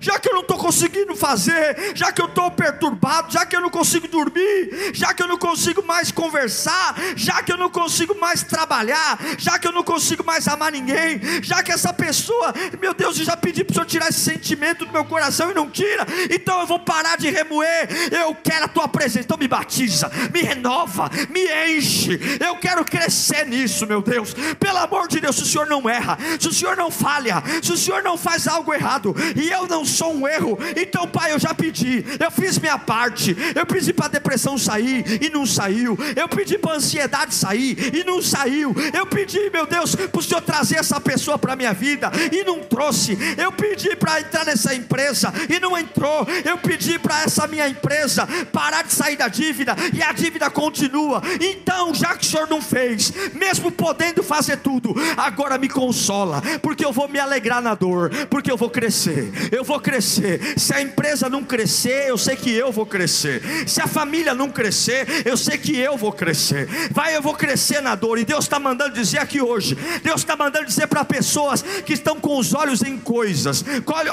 já 0.04 0.20
que 0.20 0.28
eu 0.28 0.34
não 0.34 0.42
estou 0.42 0.58
conseguindo 0.58 1.16
fazer, 1.16 1.94
já 1.96 2.12
que 2.12 2.22
eu 2.22 2.26
estou 2.26 2.52
perturbado, 2.52 3.32
já 3.32 3.46
que 3.46 3.56
eu 3.56 3.62
não 3.62 3.70
consigo 3.70 4.06
dormir, 4.06 4.92
já 4.94 5.14
que 5.14 5.24
eu 5.24 5.28
não 5.28 5.38
consigo 5.38 5.82
mais 5.82 6.12
conversar, 6.12 6.94
já 7.16 7.42
que 7.42 7.54
eu 7.54 7.58
não 7.58 7.70
consigo 7.70 8.14
mais 8.20 8.44
trabalhar, 8.44 9.18
já 9.38 9.58
que 9.58 9.66
eu 9.66 9.72
não 9.72 9.82
consigo 9.82 10.22
mais 10.22 10.46
amar 10.46 10.74
ninguém, 10.74 11.22
já 11.42 11.64
que 11.64 11.72
essa 11.72 11.94
pessoa, 11.94 12.54
meu 12.82 12.94
Deus, 12.94 13.18
eu 13.18 13.24
já 13.24 13.38
pedi 13.38 13.64
para 13.64 13.72
o 13.72 13.76
Senhor 13.76 13.86
tirar 13.86 14.10
esse 14.10 14.20
sentimento 14.20 14.86
do 14.86 14.92
meu 14.92 15.06
coração 15.06 15.50
e 15.50 15.54
não 15.54 15.70
tira, 15.70 16.06
então 16.30 16.60
eu 16.60 16.68
vou 16.68 16.80
parar 16.80 17.18
de 17.18 17.30
remoer. 17.30 17.88
Eu 18.12 18.36
quero 18.36 18.66
a 18.66 18.68
tua 18.68 18.90
presença, 18.90 19.22
então 19.22 19.38
me 19.38 19.48
batiza, 19.48 20.12
me 20.34 20.42
renova, 20.42 21.10
me 21.30 21.48
enche. 21.78 22.20
Eu 22.46 22.58
quero 22.58 22.84
crescer 22.84 23.46
nisso, 23.46 23.88
meu 23.88 24.02
Deus. 24.02 24.34
Pelo 24.60 24.80
amor 24.80 25.08
de 25.08 25.22
Deus, 25.22 25.38
se 25.38 25.44
o 25.44 25.46
Senhor 25.46 25.68
não 25.68 25.90
erra, 25.90 26.18
se 26.38 26.50
o 26.50 26.54
Senhor 26.54 26.76
não 26.76 26.92
falha, 26.92 27.42
se 27.62 27.72
o 27.72 27.78
Senhor 27.78 28.04
não 28.04 28.18
faz 28.18 28.50
algo 28.50 28.74
errado 28.74 29.16
e 29.36 29.50
eu 29.50 29.66
não 29.66 29.86
sou 29.94 30.14
um 30.14 30.28
erro. 30.28 30.58
Então, 30.76 31.08
Pai, 31.08 31.32
eu 31.32 31.40
já 31.40 31.54
pedi, 31.54 32.04
eu 32.20 32.32
fiz 32.32 32.58
minha 32.58 32.78
parte. 32.78 33.36
Eu 33.56 33.66
pedi 33.66 33.94
para 33.94 34.08
a 34.08 34.10
depressão 34.10 34.58
sair 34.58 35.24
e 35.24 35.30
não 35.30 35.46
saiu. 35.46 35.98
Eu 36.16 36.28
pedi 36.28 36.58
para 36.58 36.74
a 36.74 36.76
ansiedade 36.76 37.34
sair 37.34 37.96
e 37.96 38.04
não 38.04 38.22
saiu. 38.22 38.76
Eu 38.94 39.06
pedi, 39.06 39.50
meu 39.52 39.66
Deus, 39.66 39.96
para 39.96 40.20
o 40.20 40.24
Senhor 40.24 40.42
trazer 40.42 40.78
essa 40.78 41.00
pessoa 41.00 41.38
para 41.38 41.54
a 41.54 41.56
minha 41.56 41.74
vida 41.74 42.12
e 42.32 42.44
não 42.44 42.60
trouxe. 42.60 43.18
Eu 43.38 43.52
pedi 43.52 43.96
para 43.96 44.20
entrar 44.20 44.46
nessa 44.46 44.74
empresa 44.74 45.32
e 45.50 45.60
não 45.60 45.78
entrou. 45.78 46.28
Eu 46.44 46.58
pedi 46.58 46.98
para 46.98 47.24
essa 47.24 47.48
minha 47.48 47.68
empresa 47.68 48.28
parar 48.52 48.84
de 48.84 48.94
sair 48.94 49.16
da 49.16 49.28
dívida 49.28 49.76
e 49.94 50.02
a 50.02 50.12
dívida 50.12 50.50
continua. 50.50 51.22
Então, 51.40 51.94
já 51.94 52.16
que 52.16 52.26
o 52.26 52.30
Senhor 52.30 52.48
não 52.50 52.62
fez, 52.62 53.14
mesmo 53.34 53.72
podendo 53.72 54.24
fazer 54.24 54.58
tudo, 54.58 54.94
agora 55.16 55.58
me 55.58 55.70
consola, 55.70 56.42
porque 56.62 56.84
eu 56.84 56.92
vou 56.92 57.08
me 57.08 57.20
alegrar 57.20 57.62
na 57.62 57.76
dor, 57.76 58.10
porque 58.30 58.52
eu 58.52 58.58
vou 58.58 58.70
crescer. 58.70 59.32
Eu 59.52 59.64
vou 59.64 59.80
crescer. 59.84 60.58
Se 60.58 60.74
a 60.74 60.82
empresa 60.82 61.30
não 61.30 61.44
crescer, 61.44 62.10
eu 62.10 62.18
sei 62.18 62.36
que 62.36 62.52
eu 62.52 62.72
vou 62.72 62.86
crescer. 62.86 63.42
Se 63.68 63.82
a 63.82 63.88
família 63.88 64.34
não 64.34 64.50
crescer, 64.50 65.24
eu 65.26 65.38
sei 65.38 65.58
que 65.58 65.78
eu 65.78 65.98
vou 65.98 66.12
crescer. 66.12 66.68
Vai, 66.92 67.16
eu 67.16 67.22
vou 67.22 67.36
crescer 67.36 67.82
na 67.82 67.94
dor. 67.94 68.18
E 68.18 68.26
Deus 68.26 68.46
está 68.46 68.60
mandando 68.60 68.94
dizer 68.94 69.20
aqui 69.20 69.42
hoje. 69.42 69.78
Deus 70.02 70.22
está 70.22 70.36
mandando 70.36 70.66
dizer 70.66 70.88
para 70.88 71.04
pessoas 71.04 71.62
que 71.86 71.94
estão 71.94 72.20
com 72.20 72.38
os 72.38 72.54
olhos 72.54 72.82
em 72.82 72.98
coisas, 72.98 73.64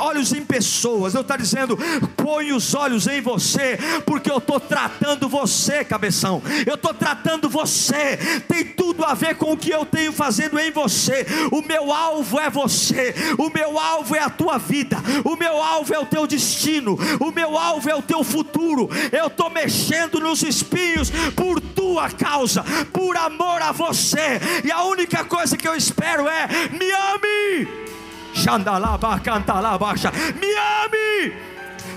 olhos 0.01 0.33
em 0.33 0.45
pessoas. 0.45 1.15
Eu 1.15 1.21
está 1.21 1.37
dizendo: 1.37 1.79
põe 2.17 2.53
os 2.53 2.75
olhos 2.75 3.07
em 3.07 3.21
você, 3.21 3.79
porque 4.05 4.31
eu 4.31 4.39
estou 4.39 4.59
tratando 4.59 5.29
você, 5.29 5.85
cabeção. 5.85 6.43
Eu 6.67 6.75
estou 6.75 6.93
tratando 6.93 7.49
você. 7.49 8.19
Tem 8.49 8.65
tudo 8.65 9.05
a 9.05 9.15
ver 9.15 9.37
com 9.37 9.53
o 9.53 9.57
que 9.57 9.71
eu 9.71 9.87
tenho 9.87 10.13
fazendo 10.13 10.59
em 10.59 10.71
você. 10.71 11.27
O 11.53 11.63
meu 11.63 11.93
alvo 11.93 12.39
é 12.41 12.51
você. 12.51 13.15
O 13.39 13.51
meu 13.51 13.79
alvo 13.79 14.17
é 14.17 14.21
a 14.21 14.31
tua 14.31 14.59
vida. 14.59 14.99
O 15.25 15.37
alvo 15.63 15.95
é 15.95 15.99
o 15.99 16.07
teu 16.07 16.27
destino, 16.27 16.99
o 17.21 17.31
meu 17.31 17.57
alvo 17.57 17.89
é 17.89 17.95
o 17.95 18.03
teu 18.03 18.23
futuro. 18.23 18.89
Eu 19.13 19.27
estou 19.27 19.51
mexendo 19.51 20.21
nos 20.21 20.43
espinhos 20.43 21.11
por 21.35 21.61
tua 21.61 22.11
causa, 22.11 22.65
por 22.93 23.17
amor 23.17 23.63
a 23.63 23.73
você, 23.73 24.41
e 24.65 24.71
a 24.71 24.83
única 24.85 25.25
coisa 25.25 25.57
que 25.57 25.67
eu 25.67 25.75
espero 25.75 26.29
é: 26.29 26.47
me 26.71 26.91
ame. 26.91 27.69
Xandalaba, 28.33 29.19
cantalaba, 29.19 29.93
me 30.41 30.55
ame 30.55 31.50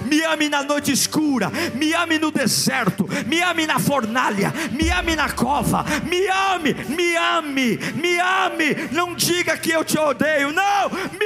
me 0.05 0.23
ame 0.23 0.49
na 0.49 0.63
noite 0.63 0.91
escura, 0.91 1.51
me 1.75 1.93
ame 1.93 2.19
no 2.19 2.31
deserto, 2.31 3.07
me 3.27 3.41
ame 3.41 3.65
na 3.65 3.79
fornalha, 3.79 4.53
me 4.71 4.89
ame 4.89 5.15
na 5.15 5.29
cova, 5.29 5.85
me 6.07 6.27
ame, 6.27 6.73
me 6.89 7.15
ame, 7.15 7.79
me 7.95 8.19
ame. 8.19 8.89
Não 8.91 9.13
diga 9.15 9.57
que 9.57 9.71
eu 9.71 9.83
te 9.83 9.97
odeio, 9.97 10.51
não, 10.51 10.89
me 10.89 11.25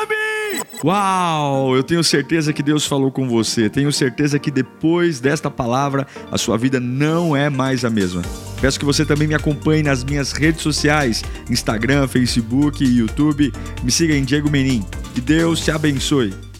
ame. 0.00 0.62
Uau, 0.84 1.76
eu 1.76 1.82
tenho 1.82 2.02
certeza 2.02 2.52
que 2.52 2.62
Deus 2.62 2.84
falou 2.84 3.12
com 3.12 3.28
você. 3.28 3.70
Tenho 3.70 3.92
certeza 3.92 4.38
que 4.38 4.50
depois 4.50 5.20
desta 5.20 5.48
palavra 5.50 6.06
a 6.30 6.36
sua 6.36 6.58
vida 6.58 6.80
não 6.80 7.36
é 7.36 7.48
mais 7.48 7.84
a 7.84 7.90
mesma. 7.90 8.22
Peço 8.60 8.78
que 8.78 8.84
você 8.84 9.04
também 9.04 9.28
me 9.28 9.34
acompanhe 9.34 9.82
nas 9.82 10.02
minhas 10.02 10.32
redes 10.32 10.62
sociais: 10.62 11.22
Instagram, 11.48 12.08
Facebook 12.08 12.82
e 12.82 12.98
YouTube. 12.98 13.52
Me 13.82 13.90
siga 13.90 14.14
em 14.14 14.24
Diego 14.24 14.50
Menin. 14.50 14.84
Que 15.14 15.20
Deus 15.20 15.60
te 15.60 15.70
abençoe. 15.70 16.51